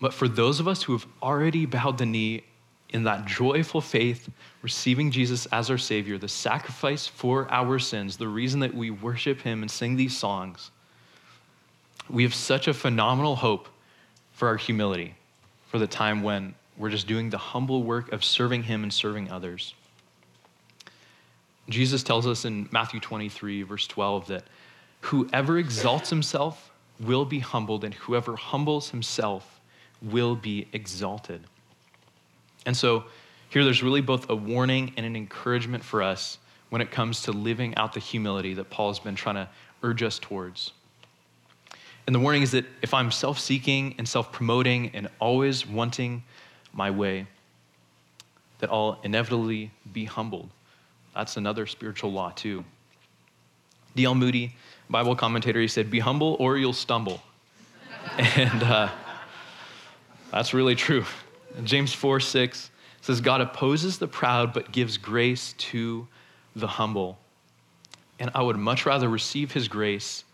But 0.00 0.12
for 0.12 0.26
those 0.26 0.58
of 0.58 0.66
us 0.66 0.82
who 0.82 0.90
have 0.90 1.06
already 1.22 1.64
bowed 1.64 1.96
the 1.96 2.06
knee 2.06 2.42
in 2.88 3.04
that 3.04 3.26
joyful 3.26 3.80
faith, 3.80 4.28
receiving 4.60 5.12
Jesus 5.12 5.46
as 5.52 5.70
our 5.70 5.78
Savior, 5.78 6.18
the 6.18 6.26
sacrifice 6.26 7.06
for 7.06 7.48
our 7.48 7.78
sins, 7.78 8.16
the 8.16 8.26
reason 8.26 8.58
that 8.58 8.74
we 8.74 8.90
worship 8.90 9.42
Him 9.42 9.62
and 9.62 9.70
sing 9.70 9.94
these 9.94 10.18
songs, 10.18 10.72
we 12.08 12.24
have 12.24 12.34
such 12.34 12.66
a 12.66 12.74
phenomenal 12.74 13.36
hope 13.36 13.68
for 14.40 14.48
our 14.48 14.56
humility, 14.56 15.14
for 15.66 15.78
the 15.78 15.86
time 15.86 16.22
when 16.22 16.54
we're 16.78 16.88
just 16.88 17.06
doing 17.06 17.28
the 17.28 17.36
humble 17.36 17.82
work 17.82 18.10
of 18.10 18.24
serving 18.24 18.62
Him 18.62 18.82
and 18.82 18.90
serving 18.90 19.30
others. 19.30 19.74
Jesus 21.68 22.02
tells 22.02 22.26
us 22.26 22.46
in 22.46 22.66
Matthew 22.72 23.00
23, 23.00 23.64
verse 23.64 23.86
12, 23.86 24.28
that 24.28 24.44
whoever 25.02 25.58
exalts 25.58 26.08
himself 26.08 26.70
will 27.00 27.26
be 27.26 27.40
humbled, 27.40 27.84
and 27.84 27.92
whoever 27.92 28.34
humbles 28.34 28.88
himself 28.88 29.60
will 30.00 30.36
be 30.36 30.66
exalted. 30.72 31.42
And 32.64 32.74
so, 32.74 33.04
here 33.50 33.62
there's 33.62 33.82
really 33.82 34.00
both 34.00 34.30
a 34.30 34.34
warning 34.34 34.94
and 34.96 35.04
an 35.04 35.16
encouragement 35.16 35.84
for 35.84 36.02
us 36.02 36.38
when 36.70 36.80
it 36.80 36.90
comes 36.90 37.24
to 37.24 37.32
living 37.32 37.74
out 37.74 37.92
the 37.92 38.00
humility 38.00 38.54
that 38.54 38.70
Paul 38.70 38.88
has 38.88 39.00
been 39.00 39.16
trying 39.16 39.34
to 39.34 39.50
urge 39.82 40.02
us 40.02 40.18
towards. 40.18 40.72
And 42.06 42.14
the 42.14 42.20
warning 42.20 42.42
is 42.42 42.52
that 42.52 42.64
if 42.82 42.94
I'm 42.94 43.10
self 43.10 43.38
seeking 43.38 43.94
and 43.98 44.08
self 44.08 44.32
promoting 44.32 44.90
and 44.94 45.08
always 45.20 45.66
wanting 45.66 46.22
my 46.72 46.90
way, 46.90 47.26
that 48.58 48.70
I'll 48.70 48.98
inevitably 49.02 49.70
be 49.92 50.04
humbled. 50.04 50.50
That's 51.14 51.36
another 51.36 51.66
spiritual 51.66 52.12
law, 52.12 52.30
too. 52.30 52.64
D.L. 53.96 54.14
Moody, 54.14 54.54
Bible 54.88 55.16
commentator, 55.16 55.60
he 55.60 55.68
said, 55.68 55.90
Be 55.90 55.98
humble 55.98 56.36
or 56.38 56.56
you'll 56.56 56.72
stumble. 56.72 57.20
and 58.18 58.62
uh, 58.62 58.88
that's 60.30 60.54
really 60.54 60.74
true. 60.74 61.04
James 61.64 61.92
4 61.92 62.20
6 62.20 62.70
says, 63.00 63.20
God 63.20 63.40
opposes 63.40 63.98
the 63.98 64.06
proud 64.06 64.52
but 64.52 64.72
gives 64.72 64.96
grace 64.96 65.54
to 65.54 66.06
the 66.54 66.66
humble. 66.66 67.18
And 68.18 68.30
I 68.34 68.42
would 68.42 68.56
much 68.56 68.86
rather 68.86 69.08
receive 69.08 69.52
his 69.52 69.68
grace 69.68 70.24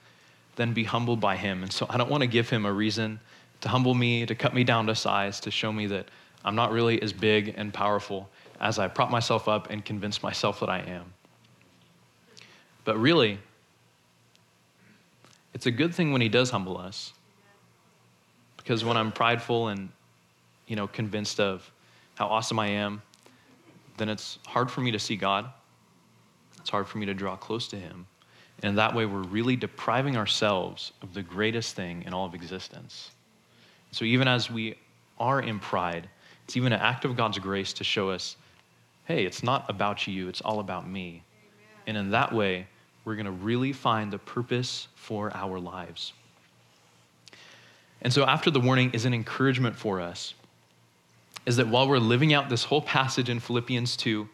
than 0.56 0.72
be 0.72 0.84
humbled 0.84 1.20
by 1.20 1.36
him. 1.36 1.62
And 1.62 1.72
so 1.72 1.86
I 1.88 1.96
don't 1.96 2.10
want 2.10 2.22
to 2.22 2.26
give 2.26 2.50
him 2.50 2.66
a 2.66 2.72
reason 2.72 3.20
to 3.60 3.68
humble 3.68 3.94
me, 3.94 4.26
to 4.26 4.34
cut 4.34 4.54
me 4.54 4.64
down 4.64 4.86
to 4.86 4.94
size, 4.94 5.40
to 5.40 5.50
show 5.50 5.72
me 5.72 5.86
that 5.86 6.08
I'm 6.44 6.54
not 6.54 6.72
really 6.72 7.00
as 7.00 7.12
big 7.12 7.54
and 7.56 7.72
powerful 7.72 8.28
as 8.60 8.78
I 8.78 8.88
prop 8.88 9.10
myself 9.10 9.48
up 9.48 9.70
and 9.70 9.84
convince 9.84 10.22
myself 10.22 10.60
that 10.60 10.70
I 10.70 10.80
am. 10.80 11.12
But 12.84 12.98
really, 12.98 13.38
it's 15.52 15.66
a 15.66 15.70
good 15.70 15.94
thing 15.94 16.12
when 16.12 16.20
he 16.20 16.28
does 16.28 16.50
humble 16.50 16.78
us. 16.78 17.12
Because 18.56 18.84
when 18.84 18.96
I'm 18.96 19.12
prideful 19.12 19.68
and, 19.68 19.90
you 20.66 20.76
know, 20.76 20.86
convinced 20.86 21.40
of 21.40 21.70
how 22.14 22.26
awesome 22.26 22.58
I 22.58 22.68
am, 22.68 23.02
then 23.96 24.08
it's 24.08 24.38
hard 24.46 24.70
for 24.70 24.80
me 24.80 24.90
to 24.90 24.98
see 24.98 25.16
God. 25.16 25.50
It's 26.58 26.70
hard 26.70 26.86
for 26.88 26.98
me 26.98 27.06
to 27.06 27.14
draw 27.14 27.36
close 27.36 27.68
to 27.68 27.76
him. 27.76 28.06
And 28.62 28.78
that 28.78 28.94
way, 28.94 29.04
we're 29.04 29.22
really 29.22 29.56
depriving 29.56 30.16
ourselves 30.16 30.92
of 31.02 31.12
the 31.12 31.22
greatest 31.22 31.76
thing 31.76 32.02
in 32.06 32.14
all 32.14 32.24
of 32.24 32.34
existence. 32.34 33.10
So, 33.90 34.04
even 34.04 34.28
as 34.28 34.50
we 34.50 34.76
are 35.18 35.40
in 35.40 35.58
pride, 35.58 36.08
it's 36.44 36.56
even 36.56 36.72
an 36.72 36.80
act 36.80 37.04
of 37.04 37.16
God's 37.16 37.38
grace 37.38 37.72
to 37.74 37.84
show 37.84 38.10
us 38.10 38.36
hey, 39.06 39.24
it's 39.24 39.42
not 39.44 39.64
about 39.68 40.08
you, 40.08 40.28
it's 40.28 40.40
all 40.40 40.58
about 40.58 40.88
me. 40.88 41.08
Amen. 41.08 41.22
And 41.86 41.96
in 41.96 42.10
that 42.10 42.32
way, 42.32 42.66
we're 43.04 43.14
going 43.14 43.26
to 43.26 43.30
really 43.30 43.72
find 43.72 44.12
the 44.12 44.18
purpose 44.18 44.88
for 44.96 45.30
our 45.32 45.60
lives. 45.60 46.12
And 48.02 48.12
so, 48.12 48.24
after 48.24 48.50
the 48.50 48.60
warning 48.60 48.90
is 48.92 49.04
an 49.04 49.14
encouragement 49.14 49.76
for 49.76 50.00
us, 50.00 50.34
is 51.46 51.56
that 51.56 51.68
while 51.68 51.88
we're 51.88 51.98
living 51.98 52.34
out 52.34 52.48
this 52.48 52.64
whole 52.64 52.82
passage 52.82 53.28
in 53.28 53.38
Philippians 53.38 53.96
2, 53.96 54.28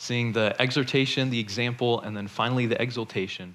seeing 0.00 0.32
the 0.32 0.56
exhortation, 0.58 1.28
the 1.28 1.38
example, 1.38 2.00
and 2.00 2.16
then 2.16 2.26
finally 2.26 2.64
the 2.64 2.80
exaltation, 2.80 3.54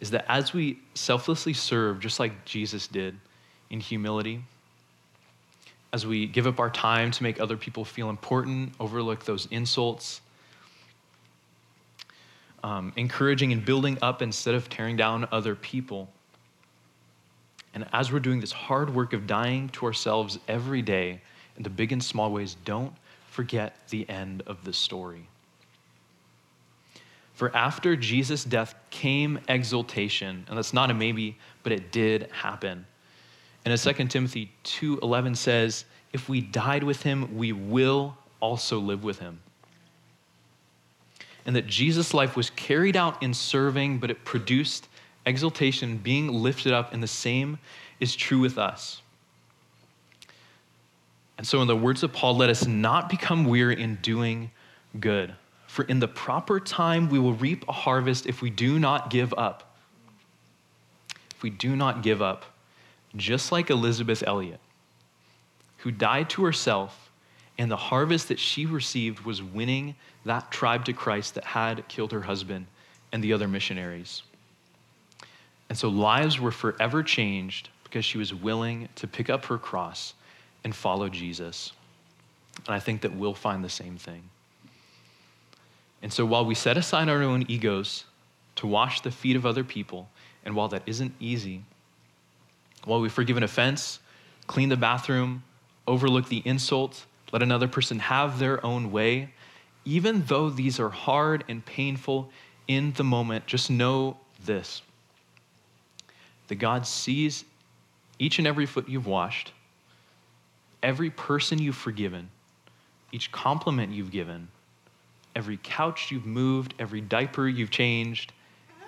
is 0.00 0.10
that 0.10 0.24
as 0.28 0.52
we 0.52 0.80
selflessly 0.94 1.52
serve, 1.52 2.00
just 2.00 2.18
like 2.18 2.44
Jesus 2.44 2.88
did 2.88 3.16
in 3.70 3.78
humility, 3.78 4.42
as 5.92 6.04
we 6.04 6.26
give 6.26 6.48
up 6.48 6.58
our 6.58 6.68
time 6.68 7.12
to 7.12 7.22
make 7.22 7.40
other 7.40 7.56
people 7.56 7.84
feel 7.84 8.10
important, 8.10 8.72
overlook 8.80 9.24
those 9.24 9.46
insults, 9.52 10.20
um, 12.64 12.92
encouraging 12.96 13.52
and 13.52 13.64
building 13.64 13.96
up 14.02 14.20
instead 14.20 14.56
of 14.56 14.68
tearing 14.68 14.96
down 14.96 15.28
other 15.30 15.54
people. 15.54 16.08
And 17.72 17.86
as 17.92 18.10
we're 18.10 18.18
doing 18.18 18.40
this 18.40 18.50
hard 18.50 18.92
work 18.92 19.12
of 19.12 19.28
dying 19.28 19.68
to 19.70 19.86
ourselves 19.86 20.40
every 20.48 20.82
day 20.82 21.20
in 21.56 21.62
the 21.62 21.70
big 21.70 21.92
and 21.92 22.02
small 22.02 22.32
ways, 22.32 22.56
don't 22.64 22.92
forget 23.38 23.76
the 23.90 24.04
end 24.10 24.42
of 24.48 24.64
the 24.64 24.72
story. 24.72 25.28
For 27.34 27.54
after 27.54 27.94
Jesus' 27.94 28.42
death 28.42 28.74
came 28.90 29.38
exaltation, 29.46 30.44
and 30.48 30.58
that's 30.58 30.74
not 30.74 30.90
a 30.90 30.94
maybe, 30.94 31.38
but 31.62 31.70
it 31.70 31.92
did 31.92 32.28
happen. 32.32 32.84
And 33.64 33.72
as 33.72 33.84
2 33.84 33.92
Timothy 34.08 34.50
2:11 34.64 35.36
says, 35.36 35.84
if 36.12 36.28
we 36.28 36.40
died 36.40 36.82
with 36.82 37.04
him, 37.04 37.36
we 37.38 37.52
will 37.52 38.16
also 38.40 38.80
live 38.80 39.04
with 39.04 39.20
him. 39.20 39.38
And 41.46 41.54
that 41.54 41.68
Jesus' 41.68 42.12
life 42.12 42.34
was 42.34 42.50
carried 42.50 42.96
out 42.96 43.22
in 43.22 43.32
serving, 43.32 44.00
but 44.00 44.10
it 44.10 44.24
produced 44.24 44.88
exaltation, 45.26 45.98
being 45.98 46.32
lifted 46.32 46.72
up, 46.72 46.92
and 46.92 47.00
the 47.00 47.06
same 47.06 47.60
is 48.00 48.16
true 48.16 48.40
with 48.40 48.58
us. 48.58 49.00
And 51.38 51.46
so, 51.46 51.62
in 51.62 51.68
the 51.68 51.76
words 51.76 52.02
of 52.02 52.12
Paul, 52.12 52.36
let 52.36 52.50
us 52.50 52.66
not 52.66 53.08
become 53.08 53.44
weary 53.44 53.80
in 53.80 53.94
doing 54.02 54.50
good. 54.98 55.34
For 55.68 55.84
in 55.84 56.00
the 56.00 56.08
proper 56.08 56.58
time 56.58 57.08
we 57.08 57.20
will 57.20 57.34
reap 57.34 57.64
a 57.68 57.72
harvest 57.72 58.26
if 58.26 58.42
we 58.42 58.50
do 58.50 58.80
not 58.80 59.10
give 59.10 59.32
up. 59.38 59.76
If 61.30 61.42
we 61.42 61.50
do 61.50 61.76
not 61.76 62.02
give 62.02 62.20
up. 62.20 62.44
just 63.16 63.50
like 63.50 63.70
Elisabeth 63.70 64.22
Elliot, 64.26 64.60
who 65.78 65.90
died 65.90 66.28
to 66.30 66.44
herself, 66.44 67.10
and 67.56 67.70
the 67.70 67.76
harvest 67.76 68.28
that 68.28 68.38
she 68.38 68.66
received 68.66 69.20
was 69.20 69.42
winning 69.42 69.94
that 70.24 70.50
tribe 70.50 70.84
to 70.84 70.92
Christ 70.92 71.34
that 71.34 71.44
had 71.44 71.88
killed 71.88 72.12
her 72.12 72.20
husband 72.20 72.66
and 73.10 73.24
the 73.24 73.32
other 73.32 73.48
missionaries. 73.48 74.22
And 75.70 75.78
so 75.78 75.88
lives 75.88 76.38
were 76.38 76.52
forever 76.52 77.02
changed 77.02 77.70
because 77.84 78.04
she 78.04 78.18
was 78.18 78.34
willing 78.34 78.90
to 78.96 79.06
pick 79.06 79.30
up 79.30 79.46
her 79.46 79.56
cross 79.56 80.12
and 80.64 80.74
follow 80.74 81.08
Jesus. 81.08 81.72
And 82.66 82.74
I 82.74 82.80
think 82.80 83.02
that 83.02 83.14
we'll 83.14 83.34
find 83.34 83.62
the 83.62 83.68
same 83.68 83.96
thing. 83.96 84.22
And 86.02 86.12
so 86.12 86.24
while 86.24 86.44
we 86.44 86.54
set 86.54 86.76
aside 86.76 87.08
our 87.08 87.22
own 87.22 87.44
egos 87.48 88.04
to 88.56 88.66
wash 88.66 89.00
the 89.00 89.10
feet 89.10 89.36
of 89.36 89.46
other 89.46 89.64
people, 89.64 90.08
and 90.44 90.54
while 90.54 90.68
that 90.68 90.82
isn't 90.86 91.14
easy, 91.20 91.62
while 92.84 93.00
we 93.00 93.08
forgive 93.08 93.36
an 93.36 93.42
offense, 93.42 93.98
clean 94.46 94.68
the 94.68 94.76
bathroom, 94.76 95.42
overlook 95.86 96.28
the 96.28 96.42
insult, 96.44 97.04
let 97.32 97.42
another 97.42 97.68
person 97.68 97.98
have 97.98 98.38
their 98.38 98.64
own 98.64 98.90
way, 98.90 99.30
even 99.84 100.22
though 100.26 100.50
these 100.50 100.78
are 100.78 100.88
hard 100.88 101.44
and 101.48 101.64
painful 101.64 102.30
in 102.66 102.92
the 102.92 103.04
moment, 103.04 103.46
just 103.46 103.70
know 103.70 104.16
this 104.44 104.82
that 106.48 106.56
God 106.56 106.86
sees 106.86 107.44
each 108.18 108.38
and 108.38 108.46
every 108.46 108.64
foot 108.64 108.88
you've 108.88 109.06
washed, 109.06 109.52
every 110.82 111.10
person 111.10 111.58
you've 111.58 111.76
forgiven, 111.76 112.30
each 113.12 113.32
compliment 113.32 113.92
you've 113.92 114.10
given, 114.10 114.48
every 115.34 115.58
couch 115.62 116.10
you've 116.10 116.26
moved, 116.26 116.74
every 116.78 117.00
diaper 117.00 117.48
you've 117.48 117.70
changed, 117.70 118.32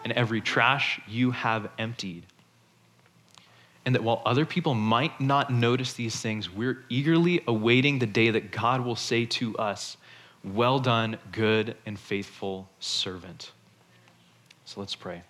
and 0.05 0.12
every 0.14 0.41
trash 0.41 1.01
you 1.07 1.30
have 1.30 1.68
emptied. 1.78 2.24
And 3.84 3.95
that 3.95 4.03
while 4.03 4.22
other 4.26 4.45
people 4.45 4.74
might 4.74 5.20
not 5.20 5.51
notice 5.51 5.95
these 5.95 6.16
things, 6.16 6.51
we're 6.51 6.84
eagerly 6.88 7.43
awaiting 7.47 7.99
the 7.99 8.07
day 8.07 8.30
that 8.30 8.51
God 8.51 8.84
will 8.84 8.97
say 8.97 9.24
to 9.26 9.57
us, 9.57 9.97
Well 10.45 10.78
done, 10.78 11.18
good 11.32 11.76
and 11.86 11.99
faithful 11.99 12.68
servant. 12.78 13.53
So 14.64 14.80
let's 14.80 14.95
pray. 14.95 15.22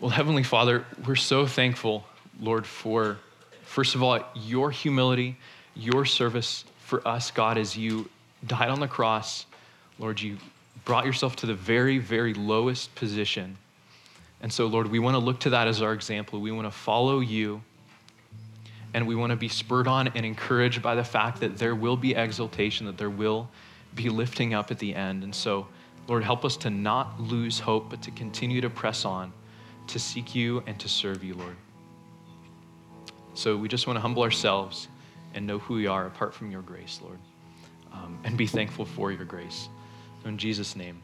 Well, 0.00 0.10
Heavenly 0.10 0.42
Father, 0.42 0.84
we're 1.06 1.14
so 1.14 1.46
thankful, 1.46 2.04
Lord, 2.40 2.66
for, 2.66 3.18
first 3.72 3.94
of 3.94 4.02
all, 4.02 4.22
your 4.34 4.70
humility, 4.70 5.34
your 5.74 6.04
service 6.04 6.66
for 6.80 7.06
us, 7.08 7.30
God, 7.30 7.56
as 7.56 7.74
you 7.74 8.10
died 8.46 8.68
on 8.68 8.80
the 8.80 8.86
cross. 8.86 9.46
Lord, 9.98 10.20
you 10.20 10.36
brought 10.84 11.06
yourself 11.06 11.36
to 11.36 11.46
the 11.46 11.54
very, 11.54 11.96
very 11.96 12.34
lowest 12.34 12.94
position. 12.94 13.56
And 14.42 14.52
so, 14.52 14.66
Lord, 14.66 14.88
we 14.88 14.98
want 14.98 15.14
to 15.14 15.20
look 15.20 15.40
to 15.40 15.50
that 15.50 15.68
as 15.68 15.80
our 15.80 15.94
example. 15.94 16.38
We 16.38 16.52
want 16.52 16.66
to 16.66 16.70
follow 16.70 17.20
you. 17.20 17.62
And 18.92 19.06
we 19.06 19.14
want 19.14 19.30
to 19.30 19.36
be 19.36 19.48
spurred 19.48 19.88
on 19.88 20.08
and 20.08 20.26
encouraged 20.26 20.82
by 20.82 20.94
the 20.94 21.04
fact 21.04 21.40
that 21.40 21.56
there 21.56 21.74
will 21.74 21.96
be 21.96 22.14
exaltation, 22.14 22.84
that 22.84 22.98
there 22.98 23.08
will 23.08 23.48
be 23.94 24.10
lifting 24.10 24.52
up 24.52 24.70
at 24.70 24.78
the 24.78 24.94
end. 24.94 25.24
And 25.24 25.34
so, 25.34 25.66
Lord, 26.08 26.24
help 26.24 26.44
us 26.44 26.58
to 26.58 26.68
not 26.68 27.18
lose 27.18 27.58
hope, 27.58 27.88
but 27.88 28.02
to 28.02 28.10
continue 28.10 28.60
to 28.60 28.68
press 28.68 29.06
on, 29.06 29.32
to 29.86 29.98
seek 29.98 30.34
you 30.34 30.62
and 30.66 30.78
to 30.78 30.90
serve 30.90 31.24
you, 31.24 31.32
Lord. 31.32 31.56
So 33.34 33.56
we 33.56 33.68
just 33.68 33.86
want 33.86 33.96
to 33.96 34.00
humble 34.00 34.22
ourselves 34.22 34.88
and 35.34 35.46
know 35.46 35.58
who 35.58 35.74
we 35.74 35.86
are 35.86 36.06
apart 36.06 36.34
from 36.34 36.50
your 36.50 36.62
grace, 36.62 37.00
Lord, 37.02 37.18
um, 37.92 38.18
and 38.24 38.36
be 38.36 38.46
thankful 38.46 38.84
for 38.84 39.10
your 39.12 39.24
grace. 39.24 39.68
In 40.24 40.38
Jesus' 40.38 40.76
name, 40.76 41.02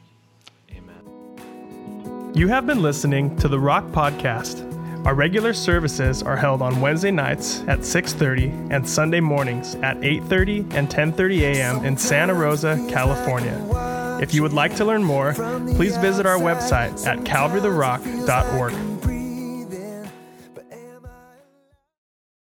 amen. 0.71 2.33
You 2.35 2.49
have 2.49 2.67
been 2.67 2.83
listening 2.83 3.37
to 3.39 3.49
the 3.49 3.59
Rock 3.59 3.85
Podcast. 3.87 4.65
Our 5.07 5.15
regular 5.15 5.53
services 5.55 6.23
are 6.23 6.37
held 6.37 6.61
on 6.61 6.81
Wednesday 6.81 7.11
nights 7.11 7.63
at 7.67 7.85
6:30 7.85 8.53
and 8.71 8.87
Sunday 8.89 9.21
mornings 9.21 9.75
at 9.77 9.97
8:30 10.03 10.67
and 10.75 10.91
10:30 10.91 11.41
a.m. 11.43 11.85
in 11.85 11.97
Santa 11.97 12.35
Rosa, 12.35 12.85
California. 12.89 14.19
If 14.21 14.35
you 14.35 14.43
would 14.43 14.53
like 14.53 14.75
to 14.77 14.85
learn 14.85 15.03
more, 15.03 15.33
please 15.33 15.97
visit 15.97 16.27
our 16.27 16.39
website 16.39 17.07
at 17.07 17.21
calvarytherock.org. 17.21 18.88